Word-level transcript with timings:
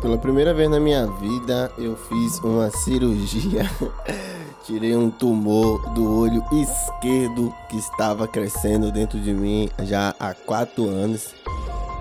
Pela 0.00 0.16
primeira 0.16 0.54
vez 0.54 0.70
na 0.70 0.78
minha 0.78 1.06
vida, 1.06 1.72
eu 1.76 1.96
fiz 1.96 2.38
uma 2.38 2.70
cirurgia. 2.70 3.68
Tirei 4.64 4.94
um 4.94 5.10
tumor 5.10 5.80
do 5.90 6.20
olho 6.20 6.44
esquerdo 6.52 7.52
que 7.68 7.76
estava 7.76 8.28
crescendo 8.28 8.92
dentro 8.92 9.18
de 9.18 9.32
mim 9.32 9.68
já 9.82 10.14
há 10.20 10.34
quatro 10.34 10.84
anos. 10.88 11.34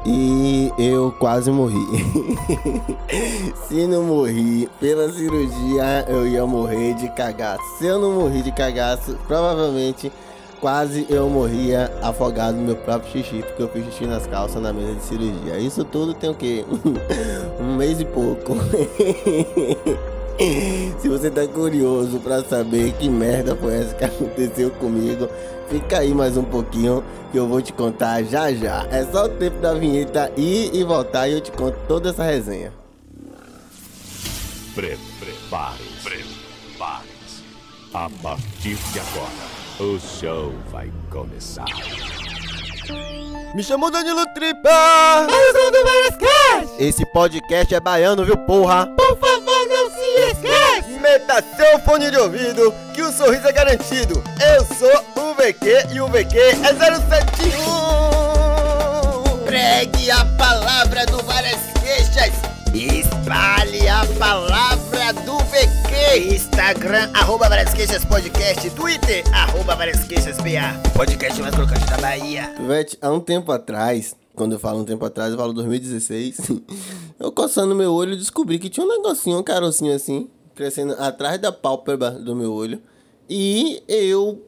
E 0.05 0.71
eu 0.78 1.12
quase 1.12 1.49
morri. 1.49 1.75
Se 3.67 3.87
não 3.87 4.03
morri 4.03 4.69
pela 4.79 5.11
cirurgia, 5.11 6.05
eu 6.07 6.27
ia 6.27 6.45
morrer 6.45 6.93
de 6.93 7.09
cagaço. 7.09 7.63
Se 7.79 7.87
eu 7.87 7.99
não 7.99 8.21
morri 8.21 8.43
de 8.43 8.51
cagaço, 8.51 9.17
provavelmente 9.27 10.11
quase 10.60 11.05
eu 11.10 11.29
morria 11.29 11.92
afogado 12.01 12.57
no 12.57 12.63
meu 12.63 12.76
próprio 12.76 13.12
xixi, 13.12 13.44
porque 13.44 13.62
eu 13.62 13.69
fiz 13.69 13.85
xixi 13.85 14.06
nas 14.06 14.26
calças 14.28 14.62
na 14.62 14.74
mesa 14.74 14.96
de 14.96 15.03
cirurgia. 15.03 15.57
Isso 15.57 15.83
tudo 15.83 16.13
tem 16.13 16.30
o 16.30 16.35
quê? 16.35 16.66
um 17.59 17.76
mês 17.76 17.99
e 17.99 18.05
pouco. 18.05 18.55
Se 20.99 21.09
você 21.09 21.31
tá 21.31 21.47
curioso 21.47 22.20
para 22.20 22.43
saber 22.43 22.93
que 22.93 23.09
merda 23.09 23.55
foi 23.55 23.75
essa 23.75 23.95
que 23.95 24.05
aconteceu 24.05 24.70
comigo, 24.71 25.27
fica 25.67 25.99
aí 25.99 26.13
mais 26.13 26.38
um 26.38 26.43
pouquinho 26.43 27.03
que 27.31 27.38
eu 27.39 27.47
vou 27.47 27.61
te 27.61 27.73
contar 27.73 28.23
já 28.23 28.53
já. 28.53 28.85
É 28.91 29.03
só 29.03 29.25
o 29.25 29.30
tempo 29.30 29.58
da 29.59 29.73
vinheta 29.73 30.31
ir 30.38 30.75
e 30.75 30.83
voltar 30.83 31.27
e 31.27 31.33
eu 31.33 31.41
te 31.41 31.52
conto 31.52 31.77
toda 31.88 32.09
essa 32.11 32.23
resenha. 32.23 32.71
Prepare-se. 34.75 36.03
Prepare-se. 36.03 37.44
A 37.94 38.09
partir 38.21 38.75
de 38.75 38.99
agora 38.99 39.46
o 39.80 39.99
show 39.99 40.54
vai 40.72 40.91
começar. 41.12 41.66
Me 43.54 43.62
chamou 43.63 43.91
Danilo 43.91 44.26
Tripa! 44.34 45.27
Esse 46.80 47.05
podcast 47.08 47.73
é 47.73 47.80
baiano, 47.80 48.23
viu, 48.26 48.38
porra? 48.38 48.88
Por 48.88 49.17
favor, 49.17 49.67
não 49.67 49.90
se 49.91 50.02
esqueça! 50.31 50.88
Meta 51.00 51.44
seu 51.55 51.80
fone 51.80 52.11
de 52.11 52.17
ouvido, 52.17 52.73
que 52.94 53.02
o 53.02 53.11
sorriso 53.11 53.47
é 53.47 53.52
garantido. 53.52 54.23
Eu 54.44 54.64
sou 54.66 55.06
o 55.23 55.34
VQ 55.36 55.88
e 55.94 56.02
o 56.02 56.08
VQ 56.08 56.38
é 56.38 56.56
071! 56.56 59.45
Pregue 59.45 60.12
a 60.12 60.25
palavra 60.38 61.06
do 61.06 61.23
Várias 61.23 61.59
Queixas! 61.84 62.34
Espalhe 62.73 63.88
a 63.88 64.06
palavra 64.19 64.75
do! 64.75 64.77
Instagram, 66.17 67.11
arroba 67.13 67.47
Várias 67.47 67.71
Queixas 67.75 68.03
Podcast. 68.03 68.67
Twitter, 68.71 69.23
arroba 69.31 69.75
Várias 69.75 70.03
Queixas 70.03 70.37
BA. 70.37 70.89
Podcast 70.95 71.39
mais 71.39 71.53
crocante 71.53 71.85
da 71.85 71.97
Bahia. 71.97 72.55
Vete, 72.65 72.97
há 72.99 73.11
um 73.11 73.19
tempo 73.19 73.51
atrás, 73.51 74.15
quando 74.33 74.53
eu 74.53 74.59
falo 74.59 74.79
um 74.79 74.83
tempo 74.83 75.05
atrás, 75.05 75.31
eu 75.31 75.38
falo 75.38 75.53
2016, 75.53 76.51
eu 77.19 77.31
coçando 77.31 77.75
meu 77.75 77.93
olho 77.93 78.17
descobri 78.17 78.57
que 78.57 78.67
tinha 78.67 78.83
um 78.83 78.89
negocinho, 78.89 79.38
um 79.38 79.43
carocinho 79.43 79.93
assim, 79.93 80.27
crescendo 80.55 80.93
atrás 80.93 81.39
da 81.39 81.51
pálpebra 81.51 82.09
do 82.09 82.35
meu 82.35 82.51
olho. 82.51 82.81
E 83.29 83.83
eu 83.88 84.41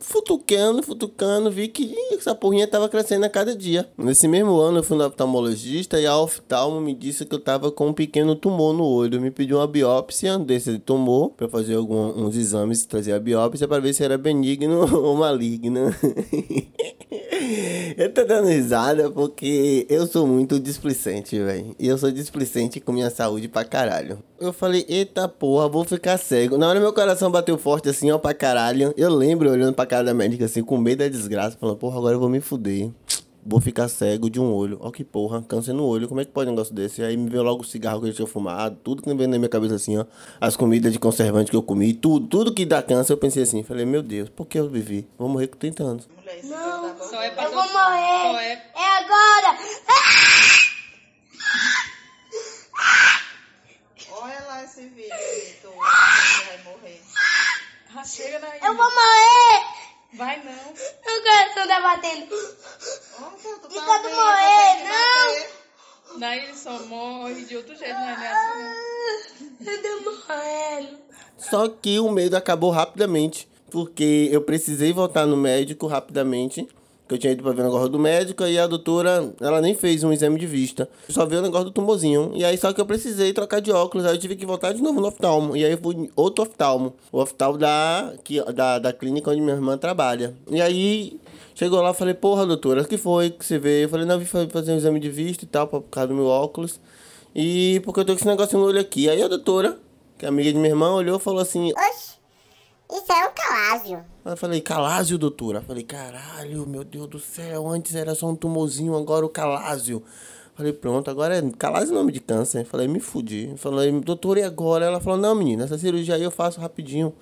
futucando, 0.00 0.82
futucando, 0.82 1.50
vi 1.50 1.68
que 1.68 1.94
essa 2.12 2.34
porrinha 2.34 2.66
tava 2.66 2.88
crescendo 2.88 3.26
a 3.26 3.28
cada 3.28 3.54
dia. 3.54 3.88
Nesse 3.96 4.26
mesmo 4.26 4.58
ano 4.58 4.78
eu 4.78 4.82
fui 4.82 4.96
no 4.96 5.06
oftalmologista 5.06 6.00
e 6.00 6.06
a 6.06 6.18
oftalmo 6.18 6.80
me 6.80 6.94
disse 6.94 7.24
que 7.24 7.34
eu 7.34 7.38
tava 7.38 7.70
com 7.70 7.88
um 7.88 7.92
pequeno 7.92 8.34
tumor 8.34 8.72
no 8.72 8.84
olho. 8.84 9.20
Me 9.20 9.30
pediu 9.30 9.58
uma 9.58 9.66
biópsia 9.66 10.38
desse 10.38 10.78
tumor 10.78 11.30
para 11.30 11.48
fazer 11.48 11.74
alguns 11.74 12.34
exames 12.34 12.82
e 12.82 12.88
trazer 12.88 13.12
a 13.12 13.20
biópsia 13.20 13.68
para 13.68 13.80
ver 13.80 13.92
se 13.92 14.02
era 14.02 14.16
benigno 14.16 14.88
ou 15.04 15.14
maligno. 15.14 15.94
eu 17.96 18.12
tô 18.12 18.24
dando 18.24 18.48
risada 18.48 19.10
porque 19.10 19.86
eu 19.88 20.06
sou 20.06 20.26
muito 20.26 20.58
displicente, 20.58 21.38
velho. 21.38 21.76
E 21.78 21.86
eu 21.86 21.98
sou 21.98 22.10
displicente 22.10 22.80
com 22.80 22.92
minha 22.92 23.10
saúde 23.10 23.48
pra 23.48 23.64
caralho. 23.64 24.18
Eu 24.40 24.54
falei, 24.54 24.86
eita 24.88 25.28
porra, 25.28 25.68
vou 25.68 25.84
ficar 25.84 26.16
cego. 26.16 26.56
Na 26.56 26.68
hora 26.68 26.80
meu 26.80 26.94
coração 26.94 27.30
bateu 27.30 27.58
forte 27.58 27.90
assim, 27.90 28.10
ó, 28.10 28.18
pra 28.18 28.32
caralho. 28.32 28.94
Eu 28.96 29.14
lembro 29.14 29.50
olhando 29.50 29.74
pra 29.74 29.84
cara 29.90 30.04
da 30.04 30.14
médica 30.14 30.44
assim, 30.44 30.62
com 30.62 30.78
medo 30.78 31.00
da 31.00 31.08
desgraça, 31.08 31.56
falando, 31.58 31.76
porra, 31.76 31.98
agora 31.98 32.14
eu 32.14 32.20
vou 32.20 32.28
me 32.28 32.40
fuder. 32.40 32.90
Vou 33.44 33.58
ficar 33.58 33.88
cego 33.88 34.28
de 34.28 34.38
um 34.38 34.52
olho. 34.52 34.76
Ó 34.82 34.90
que 34.90 35.02
porra, 35.02 35.42
câncer 35.42 35.72
no 35.72 35.84
olho. 35.86 36.06
Como 36.06 36.20
é 36.20 36.24
que 36.26 36.30
pode 36.30 36.48
um 36.48 36.52
negócio 36.52 36.74
desse? 36.74 37.02
Aí 37.02 37.16
me 37.16 37.28
veio 37.30 37.42
logo 37.42 37.62
o 37.62 37.64
cigarro 37.66 38.00
que 38.02 38.08
eu 38.08 38.12
tinha 38.12 38.26
fumado, 38.28 38.76
tudo 38.84 39.02
que 39.02 39.12
veio 39.14 39.28
na 39.30 39.38
minha 39.38 39.48
cabeça 39.48 39.74
assim, 39.76 39.96
ó. 39.96 40.04
As 40.38 40.56
comidas 40.56 40.92
de 40.92 40.98
conservante 40.98 41.50
que 41.50 41.56
eu 41.56 41.62
comi, 41.62 41.94
tudo, 41.94 42.26
tudo 42.28 42.52
que 42.54 42.66
dá 42.66 42.82
câncer, 42.82 43.14
eu 43.14 43.16
pensei 43.16 43.42
assim, 43.42 43.62
falei, 43.62 43.86
meu 43.86 44.02
Deus, 44.02 44.28
por 44.28 44.46
que 44.46 44.58
eu 44.60 44.68
vivi? 44.68 45.08
Vou 45.18 45.26
morrer 45.28 45.46
com 45.48 45.56
30 45.56 45.82
anos. 45.82 46.08
Não, 46.44 46.98
Só 46.98 47.20
é 47.22 47.30
pra 47.30 47.44
eu 47.44 47.50
vou 47.52 47.62
morrer. 47.62 47.72
Só 47.72 48.40
é- 48.40 48.70
É 48.76 48.98
agora. 48.98 49.58
Olha 54.12 54.40
lá 54.48 54.64
esse 54.64 54.82
vídeo 54.88 55.12
aí, 55.14 55.56
tu 55.62 55.68
você 55.68 56.44
vai 56.46 56.62
morrer. 56.64 57.00
Ah, 57.96 58.04
chega 58.04 58.38
daí. 58.38 58.60
Eu 58.62 58.76
vou 58.76 58.84
morrer. 58.84 59.64
Vai 60.12 60.42
não. 60.44 60.72
O 60.72 61.22
tu 62.28 62.34
E 63.70 63.80
quando 63.80 64.02
bem, 64.02 64.14
morrer, 64.14 64.84
bater. 64.84 65.60
Daí 66.18 66.44
ele 66.44 66.54
só 66.56 66.78
morre 66.86 67.44
de 67.44 67.56
outro 67.56 67.74
jeito, 67.76 67.94
não 67.94 68.08
é 68.08 68.32
assim, 68.32 69.66
não. 69.66 69.72
Eu 69.72 69.82
tô 69.82 70.10
morrendo. 70.10 70.98
Só 71.38 71.68
que 71.68 71.98
o 72.00 72.10
medo 72.10 72.36
acabou 72.36 72.70
rapidamente, 72.70 73.48
porque 73.70 74.28
eu 74.30 74.42
precisei 74.42 74.92
voltar 74.92 75.26
no 75.26 75.36
médico 75.36 75.86
rapidamente, 75.86 76.68
que 77.08 77.14
eu 77.14 77.18
tinha 77.18 77.32
ido 77.32 77.42
pra 77.42 77.52
ver 77.52 77.62
o 77.62 77.64
negócio 77.64 77.88
do 77.88 77.98
médico, 77.98 78.44
e 78.44 78.58
a 78.58 78.66
doutora, 78.66 79.32
ela 79.40 79.60
nem 79.60 79.74
fez 79.74 80.04
um 80.04 80.12
exame 80.12 80.38
de 80.38 80.46
vista, 80.46 80.88
só 81.08 81.24
viu 81.24 81.38
o 81.38 81.42
negócio 81.42 81.66
do 81.66 81.70
tumorzinho. 81.70 82.32
E 82.34 82.44
aí 82.44 82.58
só 82.58 82.72
que 82.72 82.80
eu 82.80 82.86
precisei 82.86 83.32
trocar 83.32 83.60
de 83.60 83.72
óculos, 83.72 84.04
aí 84.06 84.14
eu 84.14 84.18
tive 84.18 84.36
que 84.36 84.44
voltar 84.44 84.72
de 84.72 84.82
novo 84.82 85.00
no 85.00 85.08
oftalmo. 85.08 85.56
E 85.56 85.64
aí 85.64 85.72
eu 85.72 85.78
fui 85.78 85.94
em 85.94 86.10
outro 86.14 86.44
oftalmo, 86.44 86.94
o 87.10 87.20
oftalmo 87.20 87.56
da, 87.58 88.12
que, 88.22 88.42
da, 88.52 88.78
da 88.78 88.92
clínica 88.92 89.30
onde 89.30 89.40
minha 89.40 89.54
irmã 89.54 89.78
trabalha. 89.78 90.34
E 90.50 90.60
aí 90.60 91.18
chegou 91.60 91.82
lá, 91.82 91.92
falei, 91.92 92.14
porra, 92.14 92.46
doutora, 92.46 92.80
o 92.80 92.86
que 92.86 92.96
foi 92.96 93.28
que 93.28 93.44
você 93.44 93.58
veio? 93.58 93.84
Eu 93.84 93.88
falei, 93.90 94.06
não, 94.06 94.14
eu 94.14 94.20
vim 94.20 94.24
fa- 94.24 94.48
fazer 94.48 94.72
um 94.72 94.76
exame 94.76 94.98
de 94.98 95.10
vista 95.10 95.44
e 95.44 95.46
tal, 95.46 95.66
por 95.68 95.82
causa 95.82 96.08
do 96.08 96.14
meu 96.14 96.24
óculos. 96.26 96.80
E 97.34 97.80
porque 97.84 98.00
eu 98.00 98.04
tô 98.06 98.12
com 98.14 98.18
esse 98.18 98.26
negócio 98.26 98.58
no 98.58 98.64
olho 98.64 98.80
aqui. 98.80 99.10
Aí 99.10 99.22
a 99.22 99.28
doutora, 99.28 99.78
que 100.16 100.24
é 100.24 100.28
amiga 100.28 100.50
de 100.50 100.56
minha 100.56 100.70
irmã, 100.70 100.90
olhou 100.94 101.18
e 101.18 101.20
falou 101.20 101.40
assim: 101.40 101.70
Oxe, 101.72 102.14
isso 102.90 103.12
é 103.12 103.28
um 103.28 103.32
calásio. 103.34 103.98
Aí 104.24 104.32
eu 104.32 104.36
falei, 104.38 104.60
calásio, 104.62 105.18
doutora. 105.18 105.58
Eu 105.58 105.62
falei, 105.62 105.82
caralho, 105.84 106.66
meu 106.66 106.82
Deus 106.82 107.06
do 107.08 107.18
céu, 107.20 107.68
antes 107.68 107.94
era 107.94 108.14
só 108.14 108.26
um 108.26 108.34
tumorzinho, 108.34 108.96
agora 108.96 109.24
o 109.24 109.28
calásio. 109.28 110.02
Falei, 110.56 110.72
pronto, 110.72 111.10
agora 111.10 111.36
é 111.36 111.42
calásio 111.58 111.92
é 111.92 111.94
nome 111.94 112.10
de 112.10 112.20
câncer. 112.20 112.64
Falei, 112.64 112.88
me 112.88 113.00
fudi. 113.00 113.52
Falei, 113.58 113.92
doutora, 114.00 114.40
e 114.40 114.42
agora? 114.42 114.86
Ela 114.86 114.98
falou, 115.00 115.18
não, 115.18 115.34
menina, 115.34 115.64
essa 115.64 115.76
cirurgia 115.78 116.14
aí 116.16 116.22
eu 116.22 116.30
faço 116.30 116.58
rapidinho. 116.60 117.12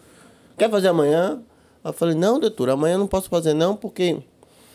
Quer 0.57 0.71
fazer 0.71 0.89
amanhã? 0.89 1.43
Eu 1.85 1.93
falei, 1.93 2.15
não, 2.15 2.39
doutora, 2.39 2.73
amanhã 2.73 2.95
eu 2.95 2.99
não 2.99 3.07
posso 3.07 3.29
fazer 3.29 3.55
não, 3.55 3.75
porque 3.77 4.19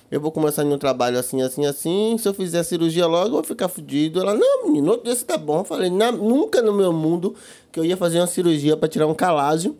eu 0.09 0.19
vou 0.21 0.31
começar 0.31 0.63
no 0.63 0.77
trabalho 0.77 1.17
assim, 1.19 1.41
assim, 1.41 1.65
assim. 1.65 2.17
Se 2.17 2.27
eu 2.27 2.33
fizer 2.33 2.59
a 2.59 2.63
cirurgia 2.63 3.05
logo, 3.05 3.27
eu 3.27 3.31
vou 3.33 3.43
ficar 3.43 3.67
fudido. 3.67 4.19
Ela, 4.19 4.33
não, 4.33 4.65
menino, 4.67 4.91
outro 4.91 5.05
dia 5.05 5.15
você 5.15 5.25
tá 5.25 5.37
bom. 5.37 5.59
Eu 5.59 5.63
falei, 5.63 5.89
"Na- 5.89 6.11
nunca 6.11 6.61
no 6.61 6.73
meu 6.73 6.93
mundo 6.93 7.35
que 7.71 7.79
eu 7.79 7.85
ia 7.85 7.97
fazer 7.97 8.19
uma 8.19 8.27
cirurgia 8.27 8.77
pra 8.77 8.87
tirar 8.87 9.07
um 9.07 9.13
calásio. 9.13 9.75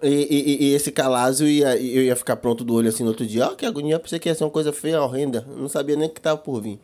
E, 0.00 0.08
e- 0.08 0.64
e- 0.66 0.74
esse 0.74 0.92
calásio 0.92 1.46
ia, 1.48 1.76
eu 1.76 2.02
ia 2.04 2.14
ficar 2.14 2.36
pronto 2.36 2.62
do 2.62 2.72
olho 2.74 2.88
assim 2.88 3.02
no 3.02 3.08
outro 3.08 3.26
dia. 3.26 3.46
Ó, 3.48 3.54
que 3.56 3.66
agonia, 3.66 3.98
pensei 3.98 4.18
que 4.20 4.28
ia 4.28 4.34
ser 4.34 4.44
uma 4.44 4.50
coisa 4.50 4.72
feia, 4.72 5.02
horrenda. 5.02 5.44
Eu 5.50 5.56
Não 5.56 5.68
sabia 5.68 5.96
nem 5.96 6.08
que 6.08 6.20
tava 6.20 6.38
por 6.38 6.60
vir. 6.62 6.78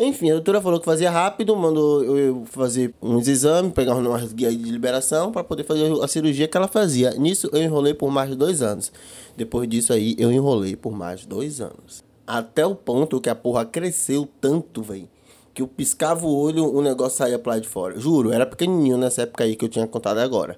Enfim, 0.00 0.30
a 0.30 0.34
doutora 0.34 0.60
falou 0.60 0.78
que 0.78 0.84
fazia 0.84 1.10
rápido, 1.10 1.56
mandou 1.56 2.04
eu- 2.04 2.44
fazer 2.46 2.94
uns 3.02 3.26
exames, 3.26 3.72
pegar 3.72 3.96
umas 3.96 4.32
guias 4.32 4.56
de 4.56 4.70
liberação 4.70 5.32
para 5.32 5.42
poder 5.42 5.64
fazer 5.64 5.92
a 6.00 6.06
cirurgia 6.06 6.46
que 6.46 6.56
ela 6.56 6.68
fazia. 6.68 7.10
Nisso 7.12 7.48
eu 7.52 7.60
enrolei 7.60 7.92
por 7.94 8.08
mais 8.08 8.30
de 8.30 8.36
dois 8.36 8.62
anos. 8.62 8.92
Depois 9.36 9.68
disso 9.68 9.92
aí, 9.92 10.14
eu 10.16 10.30
enrolei 10.30 10.76
por 10.76 10.92
mais 10.92 11.20
de 11.20 11.26
dois 11.26 11.60
anos. 11.60 12.04
Até 12.24 12.64
o 12.64 12.76
ponto 12.76 13.20
que 13.20 13.28
a 13.28 13.34
porra 13.34 13.64
cresceu 13.64 14.28
tanto, 14.40 14.82
velho. 14.82 15.08
Que 15.52 15.62
eu 15.62 15.66
piscava 15.66 16.24
o 16.24 16.32
olho, 16.36 16.72
o 16.72 16.80
negócio 16.80 17.18
saía 17.18 17.38
pra 17.38 17.54
lá 17.54 17.58
de 17.58 17.66
fora. 17.66 17.98
Juro, 17.98 18.32
era 18.32 18.46
pequenininho 18.46 18.96
nessa 18.96 19.22
época 19.22 19.42
aí 19.42 19.56
que 19.56 19.64
eu 19.64 19.68
tinha 19.68 19.86
contado 19.88 20.18
agora. 20.18 20.56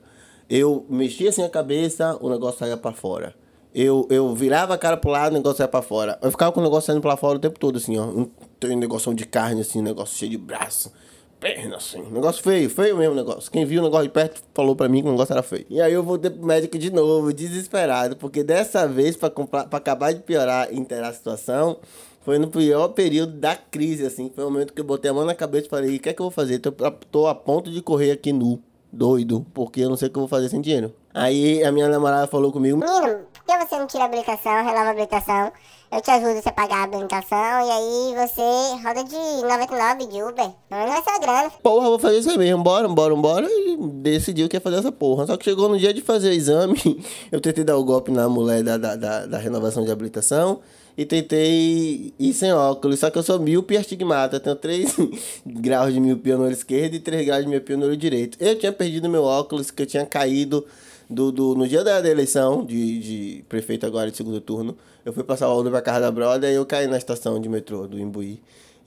Eu 0.51 0.85
mexia 0.91 1.31
assim 1.31 1.43
a 1.43 1.49
cabeça, 1.49 2.19
o 2.21 2.29
negócio 2.29 2.59
saía 2.59 2.77
pra 2.77 2.93
fora. 2.93 3.35
Eu, 3.75 4.07
eu 4.11 4.35
virava 4.35 4.75
a 4.75 4.79
cara 4.79 4.97
pro 4.97 5.11
lado, 5.11 5.33
o 5.33 5.37
negócio 5.37 5.59
saía 5.59 5.69
pra 5.69 5.83
fora. 5.83 6.19
Eu 6.21 6.31
ficava 6.31 6.51
com 6.51 6.61
o 6.61 6.63
negócio 6.63 6.87
saindo 6.87 7.01
pra 7.01 7.17
fora 7.17 7.37
o 7.37 7.41
tempo 7.41 7.59
todo, 7.59 7.77
assim, 7.77 7.97
ó. 7.99 8.05
Um, 8.05 8.29
um 8.65 8.77
negócio 8.77 9.15
de 9.15 9.25
carne, 9.25 9.61
assim, 9.61 9.79
um 9.79 9.85
negócio 9.85 10.19
cheio 10.19 10.31
de 10.31 10.39
braço. 10.39 10.93
Perna, 11.39 11.77
assim. 11.77 12.03
Negócio 12.11 12.43
feio, 12.43 12.69
feio 12.69 12.97
mesmo 12.97 13.13
o 13.13 13.17
negócio. 13.17 13.51
Quem 13.51 13.65
viu 13.65 13.81
o 13.81 13.85
negócio 13.85 14.07
de 14.07 14.13
perto 14.13 14.43
falou 14.53 14.77
pra 14.77 14.89
mim 14.89 15.03
que 15.03 15.09
o 15.09 15.13
negócio 15.13 15.33
era 15.33 15.43
feio. 15.43 15.65
E 15.71 15.81
aí 15.81 15.93
eu 15.93 16.03
voltei 16.03 16.31
pro 16.31 16.45
médico 16.45 16.77
de 16.77 16.93
novo, 16.93 17.33
desesperado, 17.33 18.17
porque 18.17 18.43
dessa 18.43 18.87
vez, 18.87 19.17
pra, 19.17 19.31
comprar, 19.31 19.65
pra 19.65 19.79
acabar 19.79 20.13
de 20.13 20.21
piorar 20.21 20.69
e 20.71 20.79
inteirar 20.79 21.09
a 21.09 21.13
situação, 21.15 21.79
foi 22.23 22.39
no 22.39 22.49
pior 22.49 22.89
período 22.89 23.33
da 23.33 23.57
crise, 23.57 24.05
assim. 24.05 24.31
Foi 24.35 24.45
o 24.45 24.51
momento 24.51 24.75
que 24.75 24.81
eu 24.81 24.85
botei 24.85 25.11
a 25.11 25.15
mão 25.15 25.25
na 25.25 25.35
cabeça 25.35 25.67
e 25.67 25.71
falei, 25.71 25.97
o 25.97 26.01
que 26.01 26.11
é 26.11 26.13
que 26.13 26.21
eu 26.21 26.25
vou 26.25 26.31
fazer? 26.31 26.59
Tô, 26.59 26.73
tô 27.11 27.27
a 27.27 27.35
ponto 27.35 27.71
de 27.71 27.81
correr 27.81 28.11
aqui 28.11 28.33
nu, 28.33 28.61
doido, 28.93 29.47
porque 29.55 29.81
eu 29.81 29.89
não 29.89 29.97
sei 29.97 30.09
o 30.09 30.11
que 30.11 30.19
eu 30.19 30.23
vou 30.23 30.29
fazer 30.29 30.51
sem 30.51 30.61
dinheiro. 30.61 30.93
Aí 31.15 31.65
a 31.65 31.73
minha 31.73 31.89
namorada 31.89 32.27
falou 32.27 32.53
comigo, 32.53 32.79
por 32.79 33.30
que 33.59 33.67
você 33.67 33.79
não 33.79 33.87
tira 33.87 34.05
a 34.05 34.07
habilitação, 34.07 34.53
renova 34.65 34.87
a 34.87 34.91
habilitação 34.91 35.53
Eu 35.91 36.01
te 36.01 36.11
ajudo 36.11 36.41
você 36.41 36.53
pagar 36.53 36.77
a 36.77 36.83
habilitação 36.85 37.37
e 37.37 37.71
aí 37.71 38.15
você 38.15 38.43
roda 38.87 39.03
de 39.03 39.43
99 39.43 40.07
de 40.07 40.23
Uber. 40.23 40.51
Menos 40.71 40.91
vai 40.91 41.03
ser 41.03 41.11
uma 41.11 41.19
grana. 41.19 41.51
Porra, 41.63 41.89
vou 41.89 41.99
fazer 41.99 42.19
isso 42.19 42.31
aí 42.31 42.39
mesmo. 42.39 42.63
Bora, 42.63 42.87
bora, 42.87 43.17
bora. 43.17 43.49
E 43.51 43.77
decidiu 43.95 44.49
que 44.49 44.57
ia 44.57 44.61
fazer 44.61 44.77
essa 44.77 44.93
porra. 44.93 45.27
Só 45.27 45.37
que 45.37 45.45
chegou 45.45 45.69
no 45.69 45.79
dia 45.79 45.93
de 45.93 46.01
fazer 46.01 46.29
o 46.29 46.33
exame, 46.33 47.03
eu 47.33 47.41
tentei 47.41 47.65
dar 47.65 47.77
o 47.77 47.85
golpe 47.85 48.13
na 48.13 48.29
mulher 48.29 48.63
da, 48.63 48.77
da, 48.77 48.95
da, 48.95 49.27
da 49.27 49.39
renovação 49.39 49.85
de 49.85 49.91
habilitação 49.91 50.61
e 50.97 51.05
tentei 51.05 52.15
ir 52.19 52.33
sem 52.35 52.53
óculos. 52.53 53.01
Só 53.01 53.11
que 53.11 53.19
eu 53.19 53.23
sou 53.23 53.41
míope 53.41 53.75
e 53.75 53.77
astigmata. 53.77 54.39
Tenho 54.39 54.55
3 54.55 54.97
graus 55.45 55.93
de 55.93 55.99
miopia 55.99 56.37
no 56.37 56.45
olho 56.45 56.53
esquerdo 56.53 56.95
e 56.95 57.01
3 57.01 57.27
graus 57.27 57.43
de 57.43 57.51
miopia 57.51 57.77
no 57.77 57.87
olho 57.87 57.97
direito. 57.97 58.39
Eu 58.41 58.57
tinha 58.57 58.73
perdido 58.73 59.09
meu 59.09 59.25
óculos, 59.25 59.71
que 59.71 59.83
eu 59.83 59.87
tinha 59.87 60.07
caído 60.07 60.65
do, 61.11 61.33
do, 61.33 61.55
no 61.57 61.67
dia 61.67 61.83
da, 61.83 62.01
da 62.01 62.09
eleição 62.09 62.65
de, 62.65 63.01
de 63.01 63.45
prefeito 63.49 63.85
agora 63.85 64.11
de 64.11 64.17
segundo 64.17 64.41
turno. 64.41 64.77
Eu 65.05 65.13
fui 65.13 65.25
passar 65.25 65.49
o 65.49 65.53
óculos 65.53 65.71
pra 65.71 65.83
casa 65.83 66.01
da 66.01 66.11
brother 66.11 66.51
e 66.51 66.55
eu 66.55 66.65
caí 66.65 66.87
na 66.87 66.97
estação 66.97 67.41
de 67.41 67.49
metrô 67.49 67.89
do 67.89 67.99
Imbuí. 67.99 68.41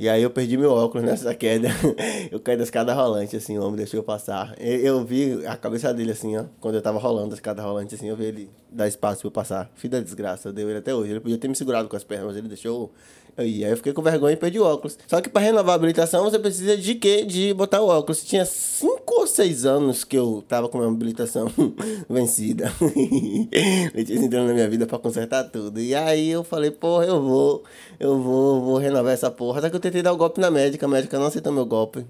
E 0.03 0.09
aí 0.09 0.21
eu 0.21 0.29
perdi 0.29 0.57
meu 0.57 0.69
óculos 0.69 1.07
nessa 1.07 1.33
queda. 1.33 1.69
eu 2.29 2.37
caí 2.37 2.57
da 2.57 2.63
escada 2.63 2.93
rolante, 2.93 3.37
assim, 3.37 3.57
o 3.57 3.63
homem 3.63 3.77
deixou 3.77 4.01
eu 4.01 4.03
passar. 4.03 4.53
Eu, 4.59 4.79
eu 4.79 5.05
vi 5.05 5.47
a 5.47 5.55
cabeça 5.55 5.93
dele, 5.93 6.11
assim, 6.11 6.35
ó, 6.35 6.43
quando 6.59 6.75
eu 6.75 6.81
tava 6.81 6.99
rolando 6.99 7.31
a 7.31 7.35
escada 7.35 7.61
rolante, 7.61 7.95
assim, 7.95 8.09
eu 8.09 8.17
vi 8.17 8.25
ele 8.25 8.49
dar 8.69 8.85
espaço 8.85 9.21
pra 9.21 9.27
eu 9.27 9.31
passar. 9.31 9.71
Filho 9.75 9.91
da 9.91 10.01
desgraça, 10.01 10.51
deu 10.51 10.69
ele 10.69 10.79
até 10.79 10.93
hoje. 10.93 11.11
Ele 11.11 11.21
podia 11.21 11.37
ter 11.37 11.47
me 11.47 11.55
segurado 11.55 11.87
com 11.87 11.95
as 11.95 12.03
pernas, 12.03 12.27
mas 12.27 12.35
ele 12.35 12.49
deixou 12.49 12.91
eu 13.37 13.45
ia. 13.45 13.67
Aí 13.67 13.71
eu 13.71 13.77
fiquei 13.77 13.93
com 13.93 14.01
vergonha 14.01 14.33
e 14.33 14.37
perdi 14.37 14.59
o 14.59 14.63
óculos. 14.63 14.97
Só 15.07 15.19
que 15.21 15.29
pra 15.29 15.41
renovar 15.41 15.73
a 15.73 15.75
habilitação, 15.75 16.23
você 16.23 16.37
precisa 16.37 16.77
de 16.77 16.95
quê? 16.95 17.25
De 17.25 17.53
botar 17.53 17.81
o 17.81 17.87
óculos. 17.87 18.23
Tinha 18.23 18.45
5 18.45 19.01
ou 19.07 19.27
6 19.27 19.65
anos 19.65 20.03
que 20.03 20.17
eu 20.17 20.43
tava 20.47 20.69
com 20.69 20.77
a 20.77 20.81
minha 20.81 20.93
habilitação 20.93 21.51
vencida. 22.09 22.71
Letícia 23.93 24.25
entrando 24.25 24.47
na 24.47 24.53
minha 24.53 24.69
vida 24.69 24.85
pra 24.85 24.99
consertar 24.99 25.45
tudo. 25.45 25.79
E 25.79 25.95
aí 25.95 26.29
eu 26.29 26.43
falei, 26.43 26.71
porra, 26.71 27.05
eu 27.05 27.21
vou, 27.21 27.63
eu 27.99 28.21
vou, 28.21 28.61
vou 28.61 28.77
renovar 28.77 29.13
essa 29.13 29.31
porra. 29.31 29.59
Até 29.59 29.69
que 29.69 29.75
eu 29.75 29.79
tentei 29.93 30.01
dar 30.01 30.11
o 30.11 30.17
golpe 30.17 30.41
na 30.41 30.49
médica, 30.49 30.87
a 30.87 30.89
médica 30.89 31.19
não 31.19 31.27
aceitou 31.27 31.53
meu 31.53 31.65
golpe. 31.65 32.03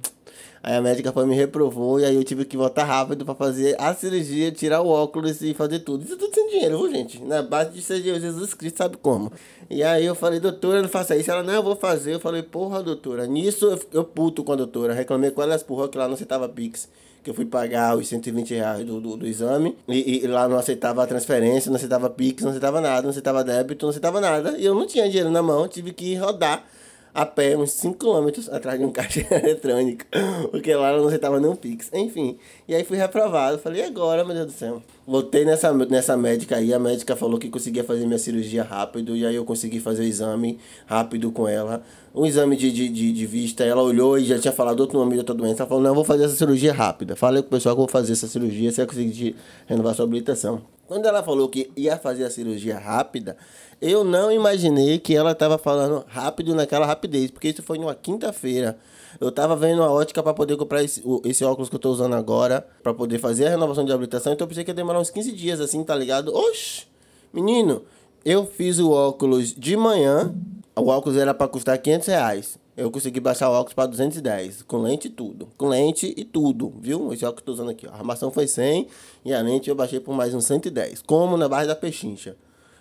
Aí 0.66 0.78
a 0.78 0.82
médica 0.82 1.12
foi 1.12 1.26
me 1.26 1.36
reprovou 1.36 2.00
e 2.00 2.06
aí 2.06 2.16
eu 2.16 2.24
tive 2.24 2.46
que 2.46 2.56
voltar 2.56 2.86
rápido 2.86 3.26
pra 3.26 3.36
fazer 3.36 3.76
a 3.78 3.94
cirurgia, 3.94 4.50
tirar 4.50 4.82
o 4.82 4.88
óculos 4.88 5.42
e 5.42 5.54
fazer 5.54 5.80
tudo. 5.80 6.06
Isso 6.06 6.16
tudo 6.16 6.34
sem 6.34 6.48
dinheiro, 6.48 6.78
viu, 6.78 6.90
gente? 6.90 7.22
Na 7.22 7.42
base 7.42 7.72
de 7.72 7.82
ser 7.82 8.02
Jesus 8.02 8.54
Cristo, 8.54 8.78
sabe 8.78 8.96
como? 8.96 9.30
E 9.70 9.84
aí 9.84 10.06
eu 10.06 10.16
falei, 10.16 10.40
doutora, 10.40 10.82
não 10.82 10.88
faça 10.88 11.18
isso. 11.18 11.30
Ela, 11.30 11.44
não, 11.44 11.54
eu 11.54 11.62
vou 11.62 11.76
fazer. 11.76 12.14
Eu 12.14 12.20
falei, 12.22 12.42
porra, 12.42 12.82
doutora. 12.82 13.28
Nisso 13.28 13.66
eu, 13.66 13.80
eu 13.92 14.04
puto 14.06 14.42
com 14.42 14.54
a 14.54 14.56
doutora. 14.56 14.94
Reclamei 14.94 15.32
com 15.32 15.44
ela, 15.44 15.60
porra, 15.60 15.90
que 15.90 15.98
lá 15.98 16.08
não 16.08 16.14
aceitava 16.14 16.48
Pix. 16.48 16.88
Que 17.22 17.30
eu 17.30 17.34
fui 17.34 17.46
pagar 17.46 17.98
os 17.98 18.08
120 18.08 18.54
reais 18.54 18.86
do, 18.86 19.02
do, 19.02 19.18
do 19.18 19.28
exame 19.28 19.76
e, 19.90 20.24
e 20.24 20.28
lá 20.28 20.48
não 20.48 20.58
aceitava 20.58 21.06
transferência, 21.06 21.70
não 21.70 21.76
aceitava 21.76 22.10
Pix, 22.10 22.42
não 22.42 22.52
aceitava 22.52 22.80
nada, 22.80 23.02
não 23.02 23.10
aceitava 23.10 23.44
débito, 23.44 23.86
não 23.86 23.90
aceitava 23.90 24.22
nada. 24.22 24.58
E 24.58 24.64
eu 24.64 24.74
não 24.74 24.88
tinha 24.88 25.08
dinheiro 25.10 25.30
na 25.30 25.42
mão, 25.42 25.68
tive 25.68 25.92
que 25.92 26.16
rodar 26.16 26.66
a 27.14 27.26
pé 27.26 27.56
uns 27.56 27.72
5 27.72 27.98
km 27.98 28.30
atrás 28.52 28.80
de 28.80 28.86
um 28.86 28.92
caixa 28.92 29.26
eletrônico, 29.32 30.06
porque 30.50 30.74
lá 30.74 30.98
não 30.98 31.08
aceitava 31.08 31.40
nem 31.40 31.50
um 31.50 31.56
Pix. 31.56 31.90
Enfim, 31.94 32.38
e 32.68 32.74
aí 32.74 32.84
fui 32.84 32.98
reprovado. 32.98 33.60
Falei, 33.60 33.82
e 33.82 33.86
agora, 33.86 34.26
meu 34.26 34.34
Deus 34.34 34.48
do 34.48 34.52
céu? 34.54 34.82
Voltei 35.06 35.46
nessa, 35.46 35.72
nessa 35.74 36.18
médica 36.18 36.56
aí, 36.56 36.74
a 36.74 36.80
médica 36.80 37.16
falou 37.16 37.38
que 37.38 37.50
conseguia 37.50 37.84
fazer 37.84 38.06
minha 38.06 38.18
cirurgia 38.18 38.64
rápido, 38.64 39.16
e 39.16 39.26
aí 39.26 39.36
eu 39.36 39.46
consegui 39.46 39.80
fazer 39.80 40.02
o 40.02 40.06
exame 40.06 40.58
rápido 40.86 41.32
com 41.32 41.48
ela. 41.48 41.84
Um 42.16 42.26
exame 42.26 42.56
de, 42.56 42.72
de, 42.72 42.90
de, 42.90 43.12
de 43.12 43.26
vista, 43.26 43.64
ela 43.64 43.82
olhou 43.82 44.18
e 44.18 44.24
já 44.24 44.40
tinha 44.40 44.54
falado 44.54 44.80
outro 44.80 44.98
nome 44.98 45.14
de 45.14 45.20
outra 45.20 45.36
doença. 45.36 45.64
Ela 45.64 45.70
falou, 45.70 45.84
não, 45.84 45.92
eu 45.92 45.96
vou 45.96 46.04
fazer 46.04 46.26
essa 46.26 46.36
cirurgia 46.36 46.74
rápida. 46.74 47.16
Falei 47.16 47.42
com 47.42 47.48
o 47.48 47.52
pessoal 47.52 47.76
que 47.76 47.82
eu 47.82 47.86
vou 47.86 47.92
fazer 47.92 48.14
essa 48.14 48.28
cirurgia, 48.28 48.72
você 48.72 48.78
vai 48.78 48.88
conseguir 48.88 49.36
renovar 49.68 49.94
sua 49.94 50.06
habilitação. 50.06 50.62
Quando 50.94 51.08
ela 51.08 51.24
falou 51.24 51.50
que 51.50 51.72
ia 51.76 51.98
fazer 51.98 52.24
a 52.24 52.30
cirurgia 52.30 52.78
rápida, 52.78 53.36
eu 53.82 54.04
não 54.04 54.32
imaginei 54.32 55.00
que 55.00 55.16
ela 55.16 55.32
estava 55.32 55.58
falando 55.58 56.06
rápido 56.08 56.54
naquela 56.54 56.86
rapidez, 56.86 57.32
porque 57.32 57.48
isso 57.48 57.64
foi 57.64 57.80
numa 57.80 57.96
quinta-feira. 57.96 58.78
Eu 59.20 59.32
tava 59.32 59.56
vendo 59.56 59.82
a 59.82 59.92
ótica 59.92 60.22
para 60.22 60.36
poder 60.36 60.56
comprar 60.56 60.84
esse, 60.84 61.04
esse, 61.26 61.44
óculos 61.44 61.68
que 61.68 61.76
eu 61.78 61.80
tô 61.80 61.90
usando 61.90 62.14
agora, 62.14 62.64
para 62.84 62.94
poder 62.94 63.18
fazer 63.18 63.48
a 63.48 63.50
renovação 63.50 63.84
de 63.84 63.92
habilitação, 63.92 64.34
então 64.34 64.46
eu 64.46 64.50
pensei 64.50 64.64
que 64.64 64.70
ia 64.70 64.76
demorar 64.76 65.00
uns 65.00 65.10
15 65.10 65.32
dias 65.32 65.60
assim, 65.60 65.84
tá 65.84 65.96
ligado? 65.96 66.32
Oxi! 66.32 66.86
Menino, 67.34 67.82
eu 68.24 68.46
fiz 68.46 68.78
o 68.78 68.92
óculos 68.92 69.52
de 69.52 69.76
manhã, 69.76 70.32
o 70.76 70.90
óculos 70.90 71.18
era 71.18 71.34
para 71.34 71.48
custar 71.48 71.76
500 71.80 72.08
reais. 72.08 72.60
Eu 72.76 72.90
consegui 72.90 73.20
baixar 73.20 73.50
o 73.50 73.54
óculos 73.54 73.74
para 73.74 73.86
210, 73.86 74.64
com 74.64 74.78
lente 74.78 75.08
e 75.08 75.12
tudo. 75.12 75.48
Com 75.58 75.68
lente 75.68 76.12
e 76.18 76.24
tudo, 76.24 76.74
viu? 76.80 77.14
Esse 77.14 77.24
óculos 77.24 77.44
que 77.44 77.50
eu 77.50 77.56
tô 77.56 77.62
usando 77.62 77.70
aqui, 77.70 77.86
ó. 77.88 77.92
A 77.92 77.98
armação 77.98 78.32
foi 78.32 78.48
100 78.48 78.88
e 79.24 79.32
a 79.32 79.42
lente 79.42 79.70
eu 79.70 79.76
baixei 79.76 80.00
por 80.00 80.16
mais 80.16 80.34
uns 80.34 80.46
110. 80.46 81.04
Como 81.04 81.38
na 81.38 81.48
base 81.48 81.68
da 81.68 81.76
pechincha. 81.76 82.36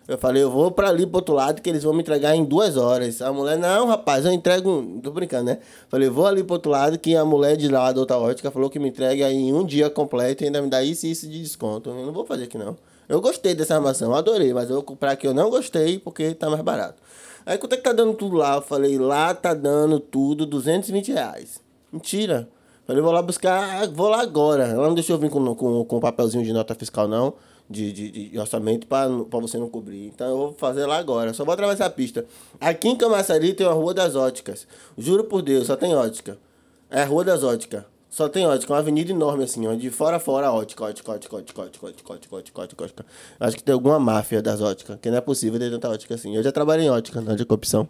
Eu 0.09 0.19
falei, 0.19 0.43
eu 0.43 0.50
vou 0.50 0.71
pra 0.71 0.89
ali 0.89 1.06
pro 1.06 1.17
outro 1.17 1.35
lado 1.35 1.62
que 1.62 1.71
eles 1.71 1.85
vão 1.85 1.93
me 1.93 2.00
entregar 2.00 2.35
em 2.35 2.43
duas 2.43 2.77
horas. 2.77 3.23
A 3.23 3.33
mulher, 3.33 3.56
não, 3.59 3.87
rapaz, 3.87 4.25
eu 4.25 4.33
entrego. 4.33 5.00
Tô 5.03 5.11
brincando, 5.11 5.44
né? 5.44 5.59
Falei, 5.89 6.09
vou 6.09 6.27
ali 6.27 6.43
pro 6.43 6.55
outro 6.55 6.71
lado 6.71 6.99
que 6.99 7.15
a 7.15 7.25
mulher 7.25 7.56
de 7.56 7.69
lá 7.69 7.93
da 7.93 8.00
outra 8.00 8.19
ótica 8.19 8.50
falou 8.50 8.69
que 8.71 8.79
me 8.79 8.89
entrega 8.89 9.31
em 9.31 9.53
um 9.53 9.65
dia 9.65 9.89
completo 9.91 10.43
e 10.43 10.47
ainda 10.47 10.61
me 10.61 10.69
dá 10.69 10.83
isso 10.83 11.06
e 11.06 11.11
isso 11.11 11.29
de 11.29 11.41
desconto. 11.41 11.91
Eu 11.91 12.06
não 12.06 12.12
vou 12.12 12.25
fazer 12.25 12.44
aqui 12.44 12.56
não. 12.56 12.77
Eu 13.09 13.21
gostei 13.21 13.55
dessa 13.55 13.75
armação, 13.75 14.15
adorei, 14.15 14.55
mas 14.55 14.71
eu 14.71 14.77
vou 14.77 14.83
comprar 14.83 15.12
aqui 15.12 15.27
eu 15.27 15.35
não 15.35 15.50
gostei 15.50 15.99
porque 15.99 16.35
tá 16.35 16.49
mais 16.49 16.62
barato. 16.62 17.00
Aí 17.44 17.59
quanto 17.59 17.75
é 17.75 17.77
que 17.77 17.83
tá 17.83 17.93
dando 17.93 18.15
tudo 18.15 18.37
lá? 18.37 18.56
Eu 18.56 18.62
falei, 18.62 18.99
lá 18.99 19.35
tá 19.35 19.55
dando 19.55 19.99
tudo 19.99 20.47
220 20.47 21.12
reais. 21.12 21.61
Mentira. 21.93 22.49
Falei, 22.87 23.00
vou 23.03 23.12
lá 23.12 23.23
buscar, 23.23 23.87
vou 23.89 24.09
lá 24.09 24.21
agora. 24.21 24.65
Ela 24.65 24.89
não 24.89 24.94
deixou 24.94 25.17
eu 25.17 25.21
vir 25.21 25.31
com, 25.31 25.55
com, 25.55 25.85
com 25.85 25.97
um 25.97 26.00
papelzinho 26.00 26.44
de 26.44 26.53
nota 26.53 26.75
fiscal, 26.75 27.06
não. 27.06 27.35
De, 27.71 27.93
de, 27.93 28.31
de 28.31 28.39
orçamento 28.39 28.87
para 28.87 29.09
você 29.41 29.56
não 29.56 29.69
cobrir. 29.69 30.06
Então 30.06 30.29
eu 30.29 30.37
vou 30.37 30.53
fazer 30.53 30.85
lá 30.87 30.99
agora. 30.99 31.33
Só 31.33 31.44
vou 31.44 31.55
atravessar 31.55 31.87
a 31.87 31.91
pista. 31.91 32.25
Aqui 32.61 32.89
em 32.89 32.97
Camaçari 32.97 33.55
tem 33.55 33.67
a 33.67 33.73
Rua 33.73 33.94
das 33.94 34.15
Óticas. 34.17 34.67
Juro 34.99 35.25
por 35.25 35.43
Deus, 35.43 35.67
só 35.69 35.77
tem 35.77 35.94
ótica. 35.94 36.37
É 36.91 37.03
a 37.03 37.06
Rua 37.06 37.25
das 37.25 37.43
Óticas. 37.43 37.85
Só 38.12 38.29
tem 38.29 38.44
ótica, 38.44 38.70
uma 38.70 38.79
avenida 38.79 39.11
enorme 39.11 39.43
assim, 39.43 39.67
ó, 39.67 39.75
de 39.75 39.88
fora 39.88 40.20
fora, 40.20 40.53
ótica, 40.53 40.85
ótica, 40.85 41.12
ótica, 41.12 41.35
ótica, 41.35 41.62
ótica, 41.62 41.87
ótica, 41.87 42.12
ótica, 42.12 42.37
ótica, 42.37 42.61
ótica, 42.61 42.85
ótica. 42.85 43.06
Acho 43.41 43.56
que 43.56 43.62
tem 43.64 43.73
alguma 43.73 43.99
máfia 43.99 44.43
das 44.43 44.61
óticas, 44.61 44.99
que 45.00 45.11
não 45.11 45.17
é 45.17 45.20
possível 45.23 45.59
ter 45.59 45.70
tanta 45.70 45.88
ótica 45.88 46.14
assim. 46.14 46.37
Eu 46.37 46.43
já 46.43 46.53
trabalhei 46.53 46.85
em 46.85 46.91
ótica, 46.91 47.23
na 47.23 47.35
de 47.35 47.47
corrupção. 47.47 47.88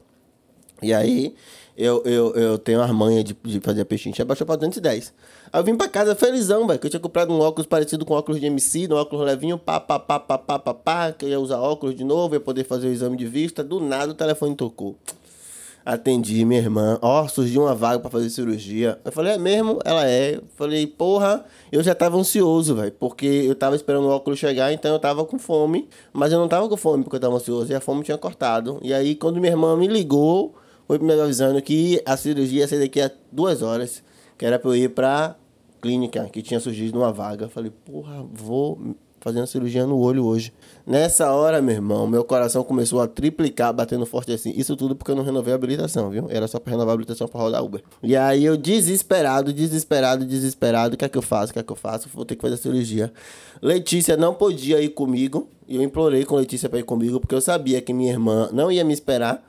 E 0.80 0.94
aí, 0.94 1.34
eu, 1.76 2.04
eu, 2.04 2.34
eu 2.36 2.56
tenho 2.56 2.80
a 2.80 2.92
manha 2.92 3.24
de, 3.24 3.36
de 3.42 3.58
fazer 3.58 3.84
pechincha, 3.84 4.24
baixou 4.24 4.46
pra 4.46 4.54
210. 4.54 5.12
Aí 5.52 5.60
eu 5.60 5.64
vim 5.64 5.74
pra 5.74 5.88
casa 5.88 6.14
felizão, 6.14 6.68
velho, 6.68 6.78
que 6.78 6.86
eu 6.86 6.90
tinha 6.90 7.00
comprado 7.00 7.32
um 7.32 7.40
óculos 7.40 7.66
parecido 7.66 8.04
com 8.04 8.14
óculos 8.14 8.40
de 8.40 8.46
MC, 8.46 8.86
um 8.92 8.94
óculos 8.94 9.26
levinho, 9.26 9.58
pá, 9.58 9.80
pá, 9.80 9.98
pá, 9.98 10.20
pá, 10.20 10.38
pá, 10.38 10.56
pá, 10.56 10.72
pá, 10.72 11.10
que 11.10 11.24
eu 11.24 11.30
ia 11.30 11.40
usar 11.40 11.58
óculos 11.58 11.96
de 11.96 12.04
novo, 12.04 12.36
ia 12.36 12.40
poder 12.40 12.62
fazer 12.62 12.86
o 12.86 12.92
exame 12.92 13.16
de 13.16 13.26
vista, 13.26 13.64
do 13.64 13.80
nada 13.80 14.12
o 14.12 14.14
telefone 14.14 14.54
tocou. 14.54 14.96
Atendi 15.84 16.44
minha 16.44 16.60
irmã, 16.60 16.98
ó, 17.02 17.24
oh, 17.24 17.28
surgiu 17.28 17.62
uma 17.62 17.74
vaga 17.74 17.98
para 17.98 18.10
fazer 18.10 18.30
cirurgia. 18.30 19.00
Eu 19.04 19.10
falei, 19.10 19.32
é 19.32 19.38
mesmo? 19.38 19.80
Ela 19.84 20.08
é. 20.08 20.36
Eu 20.36 20.44
falei, 20.54 20.86
porra, 20.86 21.44
eu 21.72 21.82
já 21.82 21.94
tava 21.94 22.16
ansioso, 22.16 22.76
velho, 22.76 22.92
porque 22.92 23.26
eu 23.26 23.54
tava 23.54 23.74
esperando 23.74 24.04
o 24.04 24.10
óculos 24.10 24.38
chegar, 24.38 24.72
então 24.72 24.92
eu 24.92 24.98
tava 24.98 25.24
com 25.24 25.38
fome, 25.38 25.88
mas 26.12 26.32
eu 26.32 26.38
não 26.38 26.46
tava 26.46 26.68
com 26.68 26.76
fome 26.76 27.02
porque 27.02 27.16
eu 27.16 27.20
tava 27.20 27.34
ansioso 27.34 27.72
e 27.72 27.74
a 27.74 27.80
fome 27.80 28.04
tinha 28.04 28.16
cortado. 28.16 28.78
E 28.80 28.94
aí, 28.94 29.16
quando 29.16 29.40
minha 29.40 29.52
irmã 29.52 29.76
me 29.76 29.88
ligou, 29.88 30.54
foi 30.86 30.98
me 30.98 31.12
avisando 31.12 31.60
que 31.60 32.00
a 32.06 32.16
cirurgia 32.16 32.60
ia 32.60 32.68
ser 32.68 32.78
daqui 32.78 33.00
a 33.00 33.10
duas 33.32 33.60
horas, 33.62 34.04
que 34.38 34.46
era 34.46 34.58
pra 34.58 34.70
eu 34.70 34.76
ir 34.76 34.90
pra 34.90 35.36
clínica, 35.80 36.28
que 36.32 36.42
tinha 36.42 36.60
surgido 36.60 36.98
uma 36.98 37.12
vaga. 37.12 37.46
Eu 37.46 37.50
falei, 37.50 37.72
porra, 37.84 38.24
vou 38.32 38.78
fazendo 39.22 39.46
cirurgia 39.46 39.86
no 39.86 39.96
olho 39.98 40.26
hoje. 40.26 40.52
Nessa 40.84 41.30
hora, 41.30 41.62
meu 41.62 41.76
irmão, 41.76 42.08
meu 42.08 42.24
coração 42.24 42.64
começou 42.64 43.00
a 43.00 43.06
triplicar, 43.06 43.72
batendo 43.72 44.04
forte 44.04 44.32
assim. 44.32 44.52
Isso 44.56 44.76
tudo 44.76 44.96
porque 44.96 45.12
eu 45.12 45.14
não 45.14 45.22
renovei 45.22 45.52
a 45.52 45.54
habilitação, 45.54 46.10
viu? 46.10 46.26
Era 46.28 46.48
só 46.48 46.58
pra 46.58 46.72
renovar 46.72 46.90
a 46.90 46.94
habilitação 46.94 47.28
pra 47.28 47.40
rodar 47.40 47.64
Uber. 47.64 47.80
E 48.02 48.16
aí 48.16 48.44
eu 48.44 48.56
desesperado, 48.56 49.52
desesperado, 49.52 50.24
desesperado. 50.24 50.96
O 50.96 50.98
que 50.98 51.04
é 51.04 51.08
que 51.08 51.16
eu 51.16 51.22
faço? 51.22 51.50
O 51.50 51.52
que 51.52 51.60
é 51.60 51.62
que 51.62 51.70
eu 51.70 51.76
faço? 51.76 52.08
Vou 52.12 52.24
ter 52.24 52.34
que 52.34 52.42
fazer 52.42 52.54
a 52.54 52.58
cirurgia. 52.58 53.12
Letícia 53.62 54.16
não 54.16 54.34
podia 54.34 54.82
ir 54.82 54.88
comigo. 54.88 55.48
E 55.68 55.76
eu 55.76 55.82
implorei 55.82 56.24
com 56.24 56.34
Letícia 56.34 56.68
pra 56.68 56.80
ir 56.80 56.82
comigo, 56.82 57.20
porque 57.20 57.34
eu 57.34 57.40
sabia 57.40 57.80
que 57.80 57.94
minha 57.94 58.10
irmã 58.10 58.50
não 58.52 58.72
ia 58.72 58.84
me 58.84 58.92
esperar. 58.92 59.40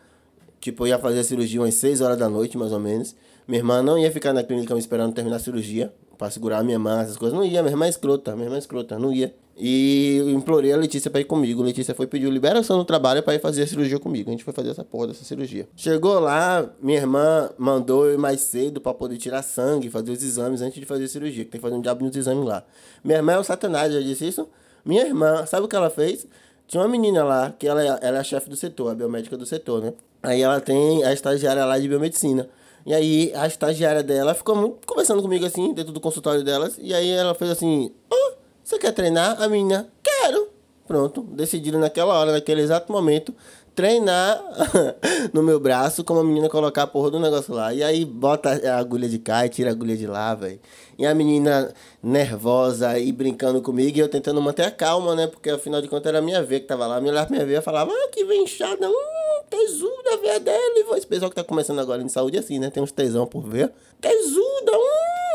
Tipo, 0.62 0.84
eu 0.84 0.90
ia 0.90 1.00
fazer 1.00 1.20
a 1.20 1.24
cirurgia 1.24 1.60
umas 1.60 1.74
6 1.74 2.00
horas 2.00 2.18
da 2.18 2.30
noite, 2.30 2.58
mais 2.58 2.72
ou 2.72 2.80
menos. 2.80 3.16
Minha 3.48 3.60
irmã 3.60 3.82
não 3.82 3.98
ia 3.98 4.12
ficar 4.12 4.34
na 4.34 4.44
clínica 4.44 4.74
me 4.74 4.80
esperando 4.80 5.14
terminar 5.14 5.38
a 5.38 5.40
cirurgia 5.40 5.92
pra 6.18 6.30
segurar 6.30 6.60
a 6.60 6.64
minha 6.64 6.80
mão, 6.80 7.02
essas 7.02 7.18
coisas. 7.18 7.36
Não 7.36 7.44
ia, 7.44 7.62
minha 7.62 7.74
irmã 7.74 7.88
é 7.88 7.90
escrota, 7.90 8.34
minha 8.36 8.46
irmã 8.46 8.56
é 8.56 8.60
escrota, 8.60 8.98
não 9.00 9.12
ia. 9.12 9.34
E 9.56 10.18
eu 10.18 10.30
implorei 10.32 10.74
a 10.74 10.78
Letícia 10.78 11.12
pra 11.12 11.22
ir 11.22 11.26
comigo. 11.26 11.62
A 11.62 11.66
Letícia 11.66 11.94
foi 11.94 12.08
pedir 12.08 12.30
liberação 12.30 12.78
no 12.78 12.86
trabalho 12.86 13.22
para 13.22 13.36
ir 13.36 13.40
fazer 13.40 13.64
a 13.64 13.68
cirurgia 13.68 14.00
comigo. 14.00 14.30
A 14.30 14.32
gente 14.32 14.44
foi 14.44 14.54
fazer 14.54 14.70
essa 14.70 14.84
porra 14.84 15.08
dessa 15.08 15.24
cirurgia. 15.24 15.68
Chegou 15.76 16.20
lá, 16.20 16.70
minha 16.82 16.98
irmã 16.98 17.50
mandou 17.58 18.06
eu 18.06 18.16
ir 18.16 18.18
mais 18.18 18.42
cedo 18.42 18.82
para 18.82 18.94
poder 18.94 19.18
tirar 19.18 19.44
sangue, 19.44 19.90
fazer 19.90 20.12
os 20.12 20.24
exames 20.24 20.62
antes 20.62 20.80
de 20.80 20.86
fazer 20.86 21.04
a 21.04 21.08
cirurgia, 21.08 21.46
que 21.46 21.52
tem 21.52 21.60
que 21.60 21.62
fazer 21.62 21.76
um 21.76 21.82
diabo 21.82 22.04
nos 22.04 22.16
exames 22.16 22.46
lá. 22.46 22.64
Minha 23.04 23.18
irmã 23.20 23.34
é 23.34 23.40
o 23.40 23.44
satanás, 23.44 23.94
já 23.94 24.00
disse 24.00 24.28
isso? 24.28 24.48
Minha 24.84 25.06
irmã, 25.06 25.46
sabe 25.46 25.66
o 25.66 25.70
que 25.70 25.76
ela 25.76 25.90
fez? 25.90 26.28
Tinha 26.68 26.82
uma 26.82 26.90
menina 26.90 27.24
lá, 27.24 27.54
que 27.58 27.68
ela, 27.68 27.84
é, 27.84 27.88
ela 28.02 28.18
é 28.18 28.20
a 28.20 28.24
chefe 28.24 28.50
do 28.50 28.56
setor, 28.56 28.92
a 28.92 28.96
biomédica 28.96 29.38
do 29.38 29.46
setor, 29.46 29.82
né? 29.82 29.94
Aí 30.24 30.42
ela 30.42 30.60
tem 30.60 31.04
a 31.04 31.14
estagiária 31.14 31.64
lá 31.66 31.78
de 31.78 31.88
biomedicina. 31.88 32.50
E 32.86 32.94
aí 32.94 33.32
a 33.36 33.48
estagiária 33.48 34.04
dela 34.04 34.34
ficou 34.34 34.56
muito, 34.56 34.86
conversando 34.86 35.22
comigo 35.22 35.46
assim, 35.46 35.74
dentro 35.74 35.94
do 35.94 36.00
consultório 36.00 36.44
delas. 36.44 36.78
E 36.82 36.94
aí 36.94 37.10
ela 37.10 37.34
fez 37.34 37.52
assim: 37.52 37.92
oh, 38.10 38.34
você 38.64 38.80
quer 38.80 38.92
treinar? 38.94 39.42
A 39.42 39.48
menina, 39.48 39.88
quero. 40.02 40.48
Pronto, 40.88 41.22
decidiram 41.22 41.80
naquela 41.80 42.14
hora, 42.18 42.32
naquele 42.32 42.62
exato 42.62 42.92
momento, 42.92 43.34
treinar 43.76 44.42
no 45.34 45.42
meu 45.42 45.60
braço 45.60 46.04
como 46.04 46.20
a 46.20 46.24
menina 46.24 46.50
colocar 46.50 46.84
a 46.84 46.88
porra 46.88 47.12
do 47.12 47.20
negócio 47.20 47.54
lá. 47.54 47.74
E 47.74 47.84
aí 47.84 48.06
bota 48.06 48.50
a 48.50 48.78
agulha 48.78 49.08
de 49.10 49.20
cá 49.20 49.46
e 49.46 49.50
tira 49.50 49.70
a 49.70 49.74
agulha 49.74 49.98
de 49.98 50.08
lá, 50.08 50.36
velho. 50.36 50.60
E 50.98 51.06
a 51.06 51.14
menina 51.14 51.74
nervosa 52.02 52.90
aí 52.90 53.12
brincando 53.12 53.62
comigo 53.62 53.98
e 53.98 54.02
eu 54.02 54.10
tentando 54.10 54.42
manter 54.42 54.64
a 54.64 54.72
calma, 54.72 55.16
né? 55.16 55.28
Porque 55.28 55.50
afinal 55.50 55.82
de 55.82 55.88
contas 55.88 56.08
era 56.08 56.20
a 56.20 56.22
minha 56.22 56.42
veia 56.44 56.62
que 56.62 56.68
tava 56.68 56.86
lá. 56.86 57.02
Me 57.02 57.10
olhava 57.10 57.30
minha 57.32 57.46
veia 57.46 57.60
e 57.60 57.62
falava, 57.62 57.92
ah, 57.92 58.10
que 58.12 58.24
vem 58.26 58.44
inchada, 58.44 58.90
hum, 58.90 59.44
tesuda 59.50 60.18
veia 60.22 60.40
dele. 60.40 60.86
Esse 60.96 61.08
pessoal 61.08 61.30
que 61.30 61.36
tá 61.36 61.44
começando 61.44 61.80
agora 61.80 62.02
em 62.02 62.10
saúde 62.10 62.38
é 62.38 62.40
assim, 62.40 62.60
né? 62.60 62.70
Tem 62.70 62.82
uns 62.82 62.92
tesão 62.92 63.26
por 63.26 63.44
ver. 63.44 63.72
Tesuda, 64.00 64.72
hum. 64.72 64.93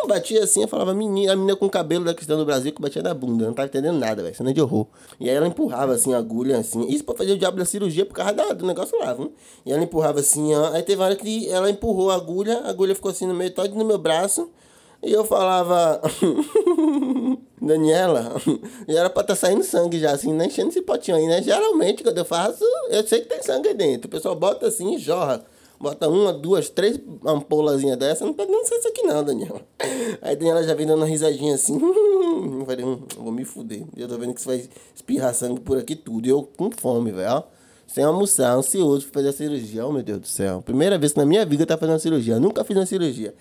Batia 0.09 0.43
assim, 0.43 0.62
eu 0.62 0.69
falava, 0.69 0.93
menina, 0.95 1.33
a 1.33 1.37
menina 1.37 1.55
com 1.57 1.67
o 1.67 1.71
cabelo 1.71 2.05
da 2.05 2.12
Cristã 2.15 2.37
do 2.37 2.45
Brasil 2.45 2.73
que 2.73 2.81
batia 2.83 3.03
na 3.03 3.15
bunda. 3.15 3.45
Eu 3.45 3.49
não 3.49 3.55
tava 3.55 3.69
entendendo 3.69 3.99
nada, 3.99 4.23
velho. 4.23 4.35
Cena 4.35 4.53
de 4.53 4.61
horror. 4.61 4.87
E 5.21 5.29
aí 5.31 5.37
ela 5.37 5.47
empurrava 5.47 5.93
assim 5.93 6.15
a 6.15 6.19
agulha, 6.19 6.59
assim. 6.59 6.87
Isso 6.88 7.05
pra 7.05 7.15
fazer 7.15 7.33
o 7.33 7.38
diabo 7.38 7.57
da 7.59 7.65
cirurgia 7.65 8.05
por 8.07 8.15
causa 8.15 8.33
da- 8.33 8.53
do 8.53 8.67
negócio 8.67 8.99
lá, 8.99 9.12
viu? 9.15 9.33
E 9.65 9.73
ela 9.73 9.83
empurrava 9.83 10.21
assim, 10.21 10.55
ó. 10.55 10.73
Aí 10.73 10.83
teve 10.83 11.00
uma 11.00 11.07
hora 11.07 11.17
que 11.17 11.49
ela 11.49 11.71
empurrou 11.71 12.11
a 12.11 12.17
agulha, 12.17 12.59
a 12.65 12.71
agulha 12.71 12.95
ficou 12.95 13.11
assim 13.11 13.27
no 13.27 13.35
meio, 13.35 13.50
todo 13.53 13.75
no 13.75 13.85
meu 13.85 13.99
braço. 13.99 14.49
E 15.00 15.12
eu 15.12 15.25
falava, 15.25 16.00
Daniela, 17.61 18.35
já 18.88 19.00
era 19.00 19.11
pra 19.11 19.23
tá 19.23 19.35
saindo 19.35 19.62
sangue 19.65 19.99
já, 19.99 20.12
assim, 20.12 20.33
né? 20.33 20.47
Enchendo 20.47 20.71
esse 20.71 20.83
potinho 20.83 21.17
aí, 21.17 21.27
né? 21.27 21.43
Geralmente, 21.43 22.03
quando 22.03 22.19
eu 22.19 22.25
faço, 22.25 22.65
eu 22.91 23.07
sei 23.07 23.21
que 23.21 23.29
tem 23.29 23.43
sangue 23.43 23.75
dentro. 23.75 24.07
O 24.09 24.11
pessoal 24.11 24.35
bota 24.35 24.67
assim 24.67 24.95
e 24.95 24.99
jorra. 24.99 25.45
Bota 25.81 26.09
uma, 26.09 26.33
duas, 26.33 26.69
três 26.69 27.01
ampolazinhas 27.25 27.97
dessa. 27.97 28.25
Não 28.25 28.35
não 28.35 28.65
ser 28.65 28.75
isso 28.77 28.89
aqui 28.89 29.03
não, 29.03 29.23
Daniela. 29.23 29.61
Aí 30.21 30.35
Daniela 30.35 30.63
já 30.65 30.75
vem 30.75 30.87
dando 30.87 30.99
uma 30.99 31.07
risadinha 31.07 31.55
assim. 31.55 31.79
Falei, 32.67 32.85
hum, 32.85 33.01
vou 33.17 33.31
me 33.31 33.45
fuder. 33.45 33.85
Eu 33.97 34.09
tô 34.09 34.19
vendo 34.19 34.35
que 34.35 34.41
você 34.41 34.49
vai 34.49 34.69
espirrar 34.95 35.35
sangue 35.35 35.61
por 35.61 35.79
aqui 35.79 35.95
tudo. 35.95 36.27
E 36.27 36.31
eu 36.31 36.43
com 36.43 36.71
fome, 36.71 37.13
velho. 37.13 37.45
Sem 37.87 38.05
almoçar, 38.05 38.55
ansioso 38.55 39.07
pra 39.07 39.15
fazer 39.21 39.29
a 39.29 39.33
cirurgia. 39.33 39.87
Oh, 39.87 39.93
meu 39.93 40.03
Deus 40.03 40.21
do 40.21 40.27
céu. 40.27 40.61
Primeira 40.63 40.99
vez 40.99 41.15
na 41.15 41.25
minha 41.25 41.47
vida 41.47 41.65
tava 41.65 41.81
fazendo 41.81 41.95
uma 41.95 42.01
cirurgia. 42.01 42.35
Eu 42.35 42.41
nunca 42.41 42.65
fiz 42.65 42.77
uma 42.77 42.85
cirurgia. 42.85 43.35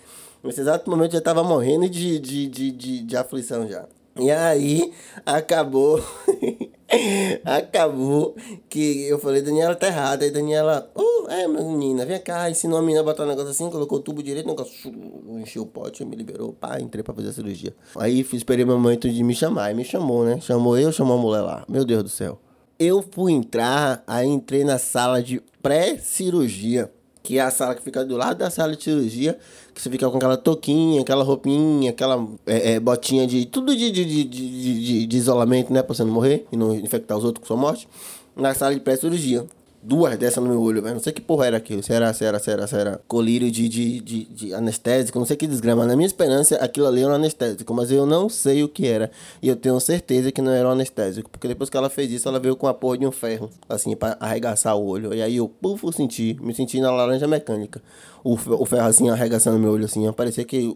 Nesse 0.44 0.62
exato 0.62 0.90
momento 0.90 1.14
já 1.14 1.22
tava 1.22 1.44
morrendo 1.44 1.90
de, 1.90 2.20
de, 2.20 2.48
de, 2.48 2.72
de, 2.72 3.00
de 3.02 3.18
aflição 3.18 3.68
já. 3.68 3.86
E 4.20 4.32
aí, 4.32 4.92
acabou. 5.26 6.04
acabou 7.44 8.36
que 8.70 9.08
eu 9.08 9.20
falei, 9.20 9.42
Daniela 9.42 9.76
tá 9.76 9.88
errada. 9.88 10.26
Aí 10.26 10.32
Daniela, 10.32 10.90
oh, 10.96 11.28
é, 11.30 11.48
menina, 11.48 12.06
vem 12.06 12.20
cá. 12.20 12.50
Ensinou 12.50 12.80
a 12.80 12.82
menina 12.82 13.02
a 13.02 13.04
botar 13.04 13.24
um 13.24 13.28
negócio 13.28 13.52
assim, 13.52 13.70
colocou 13.70 14.00
o 14.00 14.02
tubo 14.02 14.24
direito, 14.24 14.46
o 14.46 14.50
negócio 14.50 14.92
encheu 15.40 15.64
o 15.64 15.66
pote, 15.66 16.04
me 16.06 16.16
liberou. 16.16 16.54
Pá, 16.54 16.80
entrei 16.80 17.04
pra 17.04 17.14
fazer 17.14 17.30
a 17.30 17.34
cirurgia. 17.34 17.76
Aí 17.98 18.26
esperei 18.34 18.66
meu 18.66 18.80
momento 18.80 19.10
de 19.10 19.24
me 19.24 19.36
chamar. 19.36 19.72
E 19.72 19.74
me 19.74 19.84
chamou, 19.84 20.24
né? 20.24 20.40
Chamou 20.40 20.78
eu, 20.78 20.92
chamou 20.92 21.18
a 21.18 21.22
mulher 21.22 21.42
lá. 21.42 21.66
Meu 21.68 21.84
Deus 21.86 22.04
do 22.04 22.10
céu. 22.10 22.40
Eu 22.80 23.04
fui 23.12 23.34
entrar, 23.34 24.04
aí 24.06 24.28
entrei 24.28 24.64
na 24.64 24.78
sala 24.78 25.22
de 25.22 25.42
pré-cirurgia, 25.64 26.92
que 27.28 27.38
é 27.38 27.42
a 27.42 27.52
sala 27.52 27.76
que 27.76 27.82
fica 27.82 28.06
do 28.06 28.16
lado 28.16 28.38
da 28.38 28.50
sala 28.50 28.74
de 28.74 28.82
cirurgia, 28.82 29.38
que 29.76 29.82
você 29.82 29.90
fica 29.90 30.10
com 30.10 30.16
aquela 30.16 30.38
touquinha, 30.38 31.02
aquela 31.02 31.26
roupinha, 31.26 31.90
aquela 31.92 32.26
é, 32.46 32.76
é, 32.76 32.80
botinha 32.80 33.28
de. 33.28 33.46
tudo 33.46 33.76
de, 33.76 33.92
de, 33.92 34.24
de- 34.24 35.06
de 35.06 35.18
isolamento, 35.18 35.74
né? 35.74 35.84
Pra 35.84 35.94
você 35.94 36.06
não 36.06 36.12
morrer 36.14 36.46
e 36.54 36.56
não 36.56 36.74
infectar 36.74 37.18
os 37.18 37.26
outros 37.26 37.42
com 37.42 37.48
sua 37.48 37.58
morte. 37.58 37.86
Na 38.34 38.54
sala 38.54 38.74
de 38.74 38.80
pré-cirurgia. 38.80 39.46
Duas 39.88 40.18
dessas 40.18 40.44
no 40.44 40.50
meu 40.50 40.62
olho, 40.62 40.82
velho. 40.82 40.96
Não 40.96 41.02
sei 41.02 41.14
que 41.14 41.22
porra 41.22 41.46
era 41.48 41.56
aquilo. 41.56 41.82
Se 41.82 41.94
era, 41.94 42.12
se 42.14 42.26
era, 42.26 42.38
se 42.40 42.52
era, 42.52 42.68
se 42.68 42.76
era 42.76 43.00
colírio 43.08 43.50
de, 43.50 43.70
de, 43.70 44.02
de, 44.02 44.26
de 44.26 44.54
anestésico, 44.54 45.18
não 45.18 45.26
sei 45.26 45.38
que 45.38 45.48
desgrama. 45.48 45.86
Na 45.86 45.96
minha 45.96 46.06
esperança, 46.06 46.56
aquilo 46.58 46.88
ali 46.88 47.02
era 47.04 47.12
um 47.12 47.16
anestésico, 47.16 47.74
mas 47.74 47.90
eu 47.90 48.06
não 48.06 48.28
sei 48.28 48.64
o 48.64 48.68
que 48.68 48.86
era. 48.86 49.10
E 49.42 49.48
eu 49.48 49.56
tenho 49.56 49.80
certeza 49.80 50.30
que 50.30 50.42
não 50.42 50.52
era 50.52 50.68
um 50.68 50.72
anestésico. 50.72 51.30
Porque 51.30 51.48
depois 51.48 51.70
que 51.70 51.78
ela 51.78 51.90
fez 51.90 52.12
isso, 52.12 52.28
ela 52.28 52.38
veio 52.38 52.56
com 52.58 52.68
a 52.68 52.74
porra 52.74 52.98
de 52.98 53.08
um 53.08 53.12
ferro, 53.14 53.50
assim, 53.70 53.96
pra 53.96 54.18
arregaçar 54.20 54.76
o 54.76 54.86
olho. 54.86 55.14
E 55.14 55.22
aí 55.22 55.38
eu, 55.38 55.48
puf, 55.48 55.82
senti. 55.96 56.38
Me 56.42 56.54
senti 56.54 56.82
na 56.82 56.92
laranja 56.92 57.26
mecânica. 57.26 57.82
O, 58.26 58.34
o 58.34 58.66
ferro 58.66 58.88
assim, 58.88 59.10
arregaçando 59.10 59.58
meu 59.58 59.72
olho, 59.72 59.86
assim. 59.86 60.12
Parecia 60.12 60.44
que 60.44 60.76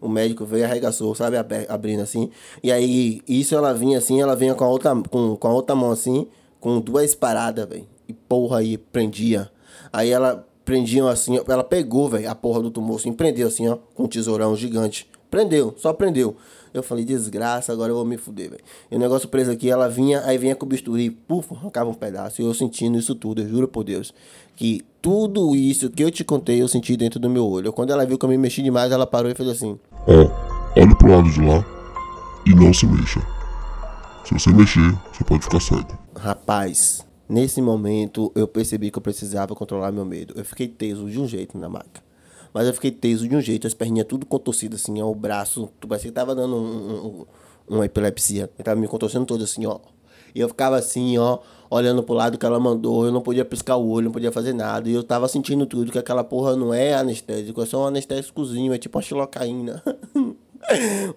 o 0.00 0.08
médico 0.08 0.44
veio 0.44 0.60
e 0.60 0.64
arregaçou, 0.64 1.12
sabe? 1.16 1.36
Abe- 1.36 1.66
Abrindo 1.68 2.02
assim. 2.02 2.30
E 2.62 2.70
aí, 2.70 3.22
isso 3.28 3.56
ela 3.56 3.74
vinha 3.74 3.98
assim, 3.98 4.20
ela 4.20 4.36
vinha 4.36 4.54
com 4.54 4.62
a 4.62 4.68
outra, 4.68 4.94
com, 5.10 5.34
com 5.36 5.48
a 5.48 5.52
outra 5.52 5.74
mão 5.74 5.90
assim, 5.90 6.28
com 6.60 6.78
duas 6.80 7.12
paradas, 7.14 7.68
velho. 7.68 7.90
E 8.08 8.12
porra 8.12 8.58
aí, 8.58 8.76
prendia. 8.76 9.50
Aí 9.92 10.10
ela 10.10 10.46
prendia 10.64 11.08
assim, 11.08 11.40
ela 11.48 11.64
pegou, 11.64 12.08
velho, 12.08 12.30
a 12.30 12.34
porra 12.34 12.60
do 12.60 12.70
tumor 12.70 12.96
assim, 12.96 13.12
prendeu 13.12 13.48
assim, 13.48 13.68
ó, 13.68 13.76
com 13.94 14.04
um 14.04 14.08
tesourão 14.08 14.54
gigante. 14.56 15.08
Prendeu, 15.30 15.74
só 15.78 15.92
prendeu. 15.92 16.36
Eu 16.74 16.82
falei, 16.82 17.04
desgraça, 17.04 17.72
agora 17.72 17.90
eu 17.90 17.96
vou 17.96 18.04
me 18.04 18.16
fuder, 18.16 18.50
velho. 18.50 18.62
E 18.90 18.96
o 18.96 18.98
negócio 18.98 19.28
preso 19.28 19.50
aqui, 19.50 19.70
ela 19.70 19.88
vinha, 19.88 20.22
aí 20.24 20.38
vinha 20.38 20.54
com 20.54 20.64
o 20.64 20.68
bisturi, 20.68 21.10
puf, 21.10 21.52
arrancava 21.54 21.90
um 21.90 21.94
pedaço. 21.94 22.40
E 22.40 22.44
eu 22.44 22.54
sentindo 22.54 22.98
isso 22.98 23.14
tudo, 23.14 23.42
eu 23.42 23.48
juro 23.48 23.68
por 23.68 23.84
Deus. 23.84 24.14
Que 24.56 24.82
tudo 25.00 25.54
isso 25.54 25.90
que 25.90 26.02
eu 26.02 26.10
te 26.10 26.24
contei, 26.24 26.62
eu 26.62 26.68
senti 26.68 26.96
dentro 26.96 27.20
do 27.20 27.28
meu 27.28 27.46
olho. 27.46 27.72
Quando 27.72 27.90
ela 27.90 28.06
viu 28.06 28.16
que 28.18 28.24
eu 28.24 28.28
me 28.28 28.38
mexi 28.38 28.62
demais, 28.62 28.90
ela 28.90 29.06
parou 29.06 29.30
e 29.30 29.34
fez 29.34 29.48
assim. 29.48 29.78
Ó, 30.06 30.80
olhe 30.80 30.94
pro 30.96 31.10
lado 31.10 31.30
de 31.30 31.40
lá 31.40 31.64
e 32.46 32.54
não 32.54 32.72
se 32.72 32.86
mexa. 32.86 33.20
Se 34.24 34.32
você 34.32 34.50
mexer, 34.50 34.94
você 35.12 35.24
pode 35.24 35.42
ficar 35.44 35.60
cego. 35.60 35.98
Rapaz, 36.16 37.04
nesse 37.32 37.62
momento 37.62 38.30
eu 38.34 38.46
percebi 38.46 38.90
que 38.90 38.98
eu 38.98 39.02
precisava 39.02 39.54
controlar 39.54 39.90
meu 39.90 40.04
medo. 40.04 40.34
Eu 40.36 40.44
fiquei 40.44 40.68
teso 40.68 41.08
de 41.08 41.18
um 41.18 41.26
jeito 41.26 41.56
na 41.56 41.68
maca. 41.68 42.02
Mas 42.52 42.66
eu 42.66 42.74
fiquei 42.74 42.90
teso 42.90 43.26
de 43.26 43.34
um 43.34 43.40
jeito, 43.40 43.66
as 43.66 43.72
perninhas 43.72 44.06
tudo 44.06 44.26
contorcidas 44.26 44.82
assim, 44.82 45.00
ó, 45.00 45.10
o 45.10 45.14
braço, 45.14 45.70
tu 45.80 45.88
parecia 45.88 46.10
que 46.10 46.14
tava 46.14 46.34
dando 46.34 46.54
um, 46.54 46.60
um- 46.60 47.06
um- 47.06 47.26
uma 47.76 47.86
epilepsia. 47.86 48.50
Eu 48.58 48.64
tava 48.64 48.78
me 48.78 48.86
contorcendo 48.86 49.24
todo 49.24 49.42
assim, 49.42 49.64
ó. 49.64 49.78
E 50.34 50.40
eu 50.40 50.48
ficava 50.48 50.76
assim, 50.76 51.16
ó, 51.16 51.38
olhando 51.70 52.02
pro 52.02 52.14
lado 52.14 52.36
que 52.36 52.44
ela 52.44 52.60
mandou, 52.60 53.06
eu 53.06 53.12
não 53.12 53.22
podia 53.22 53.44
piscar 53.44 53.76
o 53.76 53.88
olho, 53.88 54.06
não 54.06 54.12
podia 54.12 54.30
fazer 54.30 54.52
nada. 54.52 54.88
E 54.88 54.92
eu 54.92 55.02
tava 55.02 55.26
sentindo 55.28 55.64
tudo, 55.64 55.90
que 55.90 55.98
aquela 55.98 56.22
porra 56.22 56.54
não 56.54 56.74
é 56.74 56.94
anestésico, 56.94 57.62
é 57.62 57.66
só 57.66 57.84
um 57.84 57.86
anestésicozinho, 57.86 58.72
é 58.74 58.78
tipo 58.78 58.98
uma 58.98 59.02
xilocaína. 59.02 59.82
O 60.14 60.34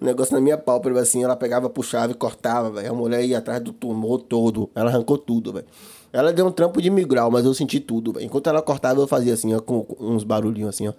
negócio 0.04 0.34
na 0.34 0.40
minha 0.40 0.56
pálpebra, 0.58 1.00
assim, 1.02 1.22
ela 1.22 1.36
pegava, 1.36 1.68
puxava 1.68 2.12
e 2.12 2.14
cortava, 2.14 2.70
velho. 2.70 2.90
A 2.90 2.94
mulher 2.94 3.24
ia 3.24 3.38
atrás 3.38 3.62
do 3.62 3.72
tumor 3.72 4.22
todo. 4.22 4.70
Ela 4.74 4.90
arrancou 4.90 5.18
tudo, 5.18 5.52
velho. 5.52 5.66
Ela 6.16 6.32
deu 6.32 6.46
um 6.46 6.50
trampo 6.50 6.80
de 6.80 6.88
mil 6.88 7.06
grau, 7.06 7.30
mas 7.30 7.44
eu 7.44 7.52
senti 7.52 7.78
tudo. 7.78 8.18
Enquanto 8.18 8.46
ela 8.46 8.62
cortava, 8.62 8.98
eu 9.02 9.06
fazia 9.06 9.34
assim, 9.34 9.54
ó, 9.54 9.60
com, 9.60 9.84
com 9.84 10.02
uns 10.02 10.24
barulhinhos 10.24 10.70
assim, 10.70 10.88
ó. 10.88 10.94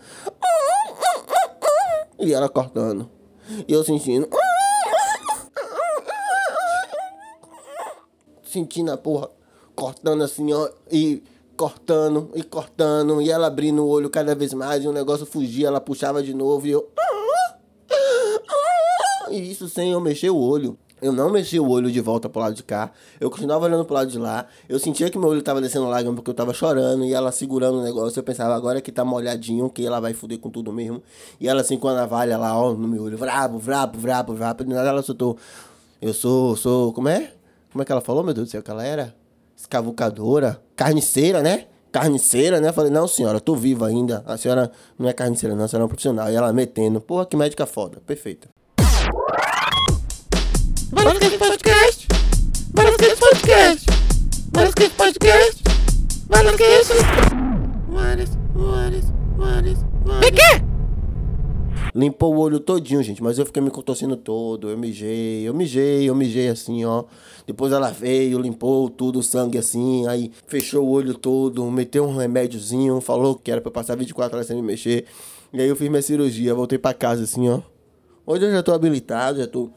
E 2.19 2.31
ela 2.31 2.47
cortando. 2.47 3.09
E 3.67 3.74
eu 3.74 3.83
sentindo. 3.83 4.29
Sentindo 8.43 8.91
a 8.91 8.97
porra, 8.97 9.31
cortando 9.75 10.24
assim, 10.24 10.53
ó. 10.53 10.69
E 10.91 11.24
cortando, 11.57 12.29
e 12.36 12.43
cortando. 12.43 13.19
E 13.19 13.31
ela 13.31 13.47
abrindo 13.47 13.83
o 13.83 13.89
olho 13.89 14.12
cada 14.12 14.36
vez 14.36 14.53
mais. 14.53 14.83
E 14.83 14.88
o 14.88 14.93
negócio 14.93 15.25
fugia, 15.25 15.65
ela 15.65 15.81
puxava 15.81 16.21
de 16.21 16.36
novo. 16.36 16.67
E 16.67 16.71
eu. 16.71 16.88
E 19.31 19.51
isso 19.51 19.67
sem 19.67 19.93
eu 19.93 20.00
mexer 20.00 20.29
o 20.29 20.38
olho. 20.38 20.77
Eu 21.00 21.12
não 21.12 21.30
mexi 21.30 21.60
o 21.60 21.70
olho 21.70 21.92
de 21.92 22.01
volta 22.01 22.27
pro 22.27 22.42
lado 22.42 22.56
de 22.56 22.63
cá. 22.63 22.92
Eu 23.20 23.30
continuava 23.30 23.66
olhando 23.66 23.86
pro 23.86 23.94
lado 23.94 24.10
de 24.10 24.18
lá. 24.18 24.48
Eu 24.68 24.80
sentia 24.80 25.10
que 25.12 25.18
meu 25.18 25.30
olho 25.30 25.44
tava 25.44 25.62
descendo 25.62 25.86
lágrima 25.86 26.16
porque 26.16 26.32
eu 26.32 26.34
tava 26.34 26.54
chorando. 26.54 27.06
E 27.06 27.13
ela 27.13 27.32
segurando 27.32 27.77
o 27.77 27.84
negócio. 27.84 28.20
Eu 28.20 28.24
pensava, 28.24 28.56
agora 28.56 28.82
que 28.82 28.92
tá 28.92 29.06
molhadinho, 29.06 29.70
que 29.70 29.86
ela 29.86 30.00
vai 30.00 30.13
foder 30.13 30.39
com 30.39 30.50
tudo 30.50 30.74
mesmo. 30.74 31.04
E 31.39 31.48
ela 31.48 31.62
assim 31.62 31.77
com 31.77 31.88
a 31.88 31.94
navalha 31.94 32.36
lá, 32.36 32.58
ó, 32.60 32.74
no 32.74 32.88
meu 32.88 33.04
olho. 33.04 33.18
Vrabo, 33.18 33.60
vrabo, 33.60 34.00
vrabo, 34.00 34.34
vrabo. 34.34 34.63
E 34.63 34.68
nada 34.68 34.89
ela 34.89 35.04
soltou. 35.04 35.38
Eu 36.01 36.13
sou, 36.16 36.56
sou. 36.56 36.92
Como 36.92 37.08
é? 37.10 37.32
Como 37.72 37.84
é 37.84 37.86
que 37.86 37.92
ela 37.92 38.01
falou, 38.01 38.24
meu 38.24 38.34
Deus 38.34 38.48
do 38.48 38.51
céu? 38.51 38.63
Que 38.63 38.72
ela 38.72 38.84
era? 38.84 39.13
Escavucadora. 39.56 40.60
Carniceira, 40.75 41.44
né? 41.44 41.66
Carniceira, 41.92 42.60
né? 42.60 42.70
Eu 42.70 42.74
falei, 42.74 42.92
não, 42.92 43.08
senhora, 43.08 43.38
eu 43.38 43.42
tô 43.42 43.56
viva 43.56 43.86
ainda. 43.86 44.24
A 44.25 44.36
senhora 44.36 44.72
não 44.98 45.08
é 45.08 45.13
carniceira, 45.13 45.56
não, 45.56 45.66
a 45.66 45.68
senhora 45.68 45.84
é 45.84 45.86
um 45.86 45.89
profissional. 45.89 46.32
E 46.32 46.36
ela 46.36 46.51
metendo. 46.51 47.00
Porra, 47.00 47.25
que 47.27 47.38
médica 47.38 47.68
foda. 47.68 48.01
Perfeita. 48.06 48.56
Varasquete 50.91 51.38
Podcast. 51.38 52.08
Varasquete 52.74 53.15
Podcast. 53.20 53.86
Varasquete 54.53 54.96
Podcast. 54.96 55.63
Varas, 57.89 58.29
varas. 58.56 59.77
Vem 60.22 60.34
cá! 60.34 60.63
Limpou 61.94 62.34
o 62.34 62.39
olho 62.39 62.60
todinho, 62.62 63.03
gente, 63.03 63.22
mas 63.22 63.38
eu 63.38 63.46
fiquei 63.46 63.62
me 63.62 63.70
contorcendo 63.70 64.15
todo. 64.15 64.70
Eu 64.70 64.77
mijei, 64.77 65.48
eu 65.48 65.53
mijei, 65.53 66.10
eu 66.10 66.15
mijei 66.15 66.48
assim, 66.48 66.86
ó. 66.86 67.03
Depois 67.46 67.74
ela 67.74 67.91
veio, 67.91 68.39
limpou 68.39 68.89
tudo, 68.89 69.20
o 69.20 69.24
sangue 69.24 69.58
assim, 69.58 70.08
aí 70.08 70.32
fechou 70.48 70.86
o 70.86 70.89
olho 70.89 71.13
todo, 71.13 71.70
meteu 71.70 72.06
um 72.06 72.15
remédiozinho, 72.15 73.01
falou 73.01 73.36
que 73.36 73.51
era 73.51 73.60
pra 73.60 73.70
eu 73.70 73.74
passar 73.74 73.98
24 73.98 74.38
horas 74.38 74.48
sem 74.48 74.56
me 74.56 74.62
mexer. 74.62 75.03
E 75.51 75.60
aí 75.60 75.67
eu 75.67 75.75
fiz 75.75 75.89
minha 75.89 76.01
cirurgia, 76.01 76.56
voltei 76.56 76.77
pra 76.77 76.94
casa 76.94 77.24
assim, 77.24 77.50
ó. 77.50 77.60
Hoje 78.25 78.46
eu 78.46 78.51
já 78.51 78.63
tô 78.63 78.74
habilitado, 78.74 79.39
já 79.39 79.48
tô 79.48 79.70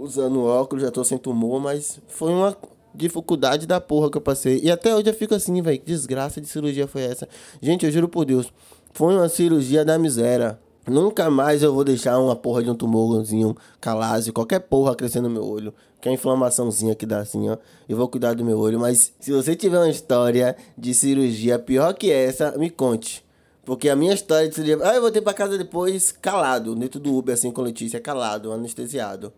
usando 0.00 0.42
óculos, 0.44 0.82
já 0.82 0.90
tô 0.90 1.04
sem 1.04 1.18
tumor, 1.18 1.60
mas 1.60 2.00
foi 2.08 2.32
uma 2.32 2.56
dificuldade 2.94 3.66
da 3.66 3.80
porra 3.80 4.10
que 4.10 4.16
eu 4.16 4.22
passei. 4.22 4.58
E 4.62 4.70
até 4.70 4.94
hoje 4.94 5.10
eu 5.10 5.14
fico 5.14 5.34
assim, 5.34 5.60
velho, 5.60 5.78
que 5.78 5.84
desgraça 5.84 6.40
de 6.40 6.48
cirurgia 6.48 6.86
foi 6.86 7.02
essa? 7.02 7.28
Gente, 7.60 7.84
eu 7.84 7.92
juro 7.92 8.08
por 8.08 8.24
Deus, 8.24 8.52
foi 8.92 9.14
uma 9.14 9.28
cirurgia 9.28 9.84
da 9.84 9.98
miséria. 9.98 10.58
Nunca 10.88 11.30
mais 11.30 11.62
eu 11.62 11.74
vou 11.74 11.84
deixar 11.84 12.18
uma 12.18 12.34
porra 12.34 12.62
de 12.62 12.70
um 12.70 12.74
tumorzinho 12.74 13.54
calásio, 13.80 14.32
qualquer 14.32 14.60
porra 14.60 14.94
crescer 14.96 15.20
no 15.20 15.28
meu 15.28 15.44
olho. 15.44 15.74
Que 16.00 16.08
é 16.08 16.12
a 16.12 16.14
inflamaçãozinha 16.14 16.94
que 16.94 17.04
dá 17.04 17.18
assim, 17.18 17.50
ó. 17.50 17.58
Eu 17.86 17.98
vou 17.98 18.08
cuidar 18.08 18.32
do 18.32 18.42
meu 18.42 18.58
olho. 18.58 18.80
Mas 18.80 19.12
se 19.20 19.30
você 19.30 19.54
tiver 19.54 19.76
uma 19.76 19.90
história 19.90 20.56
de 20.76 20.94
cirurgia 20.94 21.58
pior 21.58 21.92
que 21.92 22.10
essa, 22.10 22.56
me 22.56 22.70
conte. 22.70 23.22
Porque 23.66 23.90
a 23.90 23.94
minha 23.94 24.14
história 24.14 24.48
de 24.48 24.54
cirurgia. 24.54 24.78
Ah, 24.82 24.94
eu 24.94 25.02
voltei 25.02 25.20
pra 25.20 25.34
casa 25.34 25.58
depois 25.58 26.10
calado, 26.10 26.74
dentro 26.74 26.98
do 26.98 27.14
Uber, 27.14 27.34
assim, 27.34 27.52
com 27.52 27.60
Letícia, 27.60 28.00
calado, 28.00 28.50
anestesiado. 28.50 29.30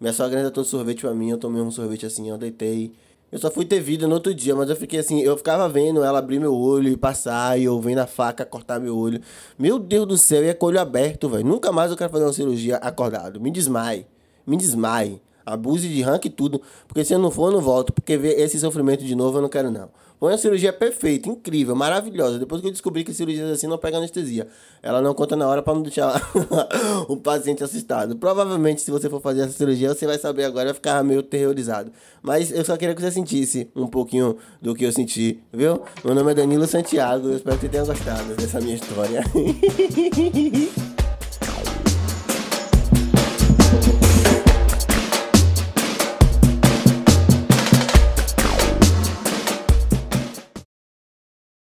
Minha 0.00 0.12
sogra 0.12 0.38
ainda 0.38 0.50
trouxe 0.50 0.70
sorvete 0.70 1.00
pra 1.00 1.14
mim, 1.14 1.30
eu 1.30 1.38
tomei 1.38 1.62
um 1.62 1.70
sorvete 1.70 2.04
assim, 2.06 2.28
eu 2.28 2.36
deitei. 2.36 2.92
Eu 3.32 3.38
só 3.38 3.50
fui 3.50 3.64
ter 3.64 3.80
vida 3.80 4.06
no 4.06 4.14
outro 4.14 4.32
dia, 4.32 4.54
mas 4.54 4.70
eu 4.70 4.76
fiquei 4.76 5.00
assim, 5.00 5.20
eu 5.20 5.36
ficava 5.36 5.68
vendo 5.68 6.04
ela 6.04 6.18
abrir 6.18 6.38
meu 6.38 6.54
olho 6.54 6.88
e 6.88 6.96
passar, 6.96 7.58
e 7.58 7.64
eu 7.64 7.80
vendo 7.80 7.98
a 7.98 8.06
faca 8.06 8.44
cortar 8.44 8.78
meu 8.78 8.96
olho. 8.96 9.20
Meu 9.58 9.78
Deus 9.78 10.06
do 10.06 10.16
céu, 10.16 10.44
e 10.44 10.48
é 10.48 10.54
com 10.54 10.66
o 10.66 10.68
olho 10.68 10.80
aberto, 10.80 11.28
velho. 11.28 11.44
Nunca 11.44 11.72
mais 11.72 11.90
eu 11.90 11.96
quero 11.96 12.10
fazer 12.10 12.24
uma 12.24 12.32
cirurgia 12.32 12.76
acordado. 12.76 13.40
Me 13.40 13.50
desmaie. 13.50 14.06
Me 14.46 14.56
desmaie. 14.56 15.20
Abuse 15.44 15.88
de 15.88 16.02
rank 16.02 16.24
e 16.24 16.30
tudo. 16.30 16.60
Porque 16.86 17.04
se 17.04 17.14
eu 17.14 17.18
não 17.18 17.30
for, 17.30 17.48
eu 17.48 17.52
não 17.52 17.60
volto. 17.60 17.92
Porque 17.92 18.16
ver 18.16 18.38
esse 18.40 18.58
sofrimento 18.58 19.04
de 19.04 19.14
novo 19.14 19.38
eu 19.38 19.42
não 19.42 19.48
quero, 19.48 19.70
não. 19.70 19.88
Foi 20.18 20.32
uma 20.32 20.38
cirurgia 20.38 20.72
perfeita, 20.72 21.28
incrível, 21.28 21.74
maravilhosa. 21.74 22.38
Depois 22.38 22.60
que 22.60 22.66
eu 22.66 22.72
descobri 22.72 23.04
que 23.04 23.12
cirurgias 23.12 23.50
assim 23.50 23.66
não 23.66 23.76
pegam 23.76 23.98
anestesia. 23.98 24.48
Ela 24.82 25.02
não 25.02 25.12
conta 25.12 25.36
na 25.36 25.46
hora 25.46 25.62
para 25.62 25.74
não 25.74 25.82
deixar 25.82 26.20
o 27.08 27.16
paciente 27.16 27.62
assustado. 27.62 28.16
Provavelmente, 28.16 28.80
se 28.80 28.90
você 28.90 29.10
for 29.10 29.20
fazer 29.20 29.42
essa 29.42 29.52
cirurgia, 29.52 29.94
você 29.94 30.06
vai 30.06 30.18
saber 30.18 30.44
agora, 30.44 30.66
vai 30.66 30.74
ficar 30.74 31.04
meio 31.04 31.22
terrorizado. 31.22 31.92
Mas 32.22 32.50
eu 32.50 32.64
só 32.64 32.76
queria 32.76 32.94
que 32.94 33.02
você 33.02 33.10
sentisse 33.10 33.70
um 33.76 33.86
pouquinho 33.86 34.36
do 34.60 34.74
que 34.74 34.84
eu 34.84 34.92
senti, 34.92 35.38
viu? 35.52 35.82
Meu 36.04 36.14
nome 36.14 36.32
é 36.32 36.34
Danilo 36.34 36.66
Santiago, 36.66 37.28
eu 37.28 37.36
espero 37.36 37.56
que 37.56 37.66
você 37.66 37.68
tenha 37.68 37.84
gostado 37.84 38.34
dessa 38.34 38.60
minha 38.60 38.76
história. 38.76 39.22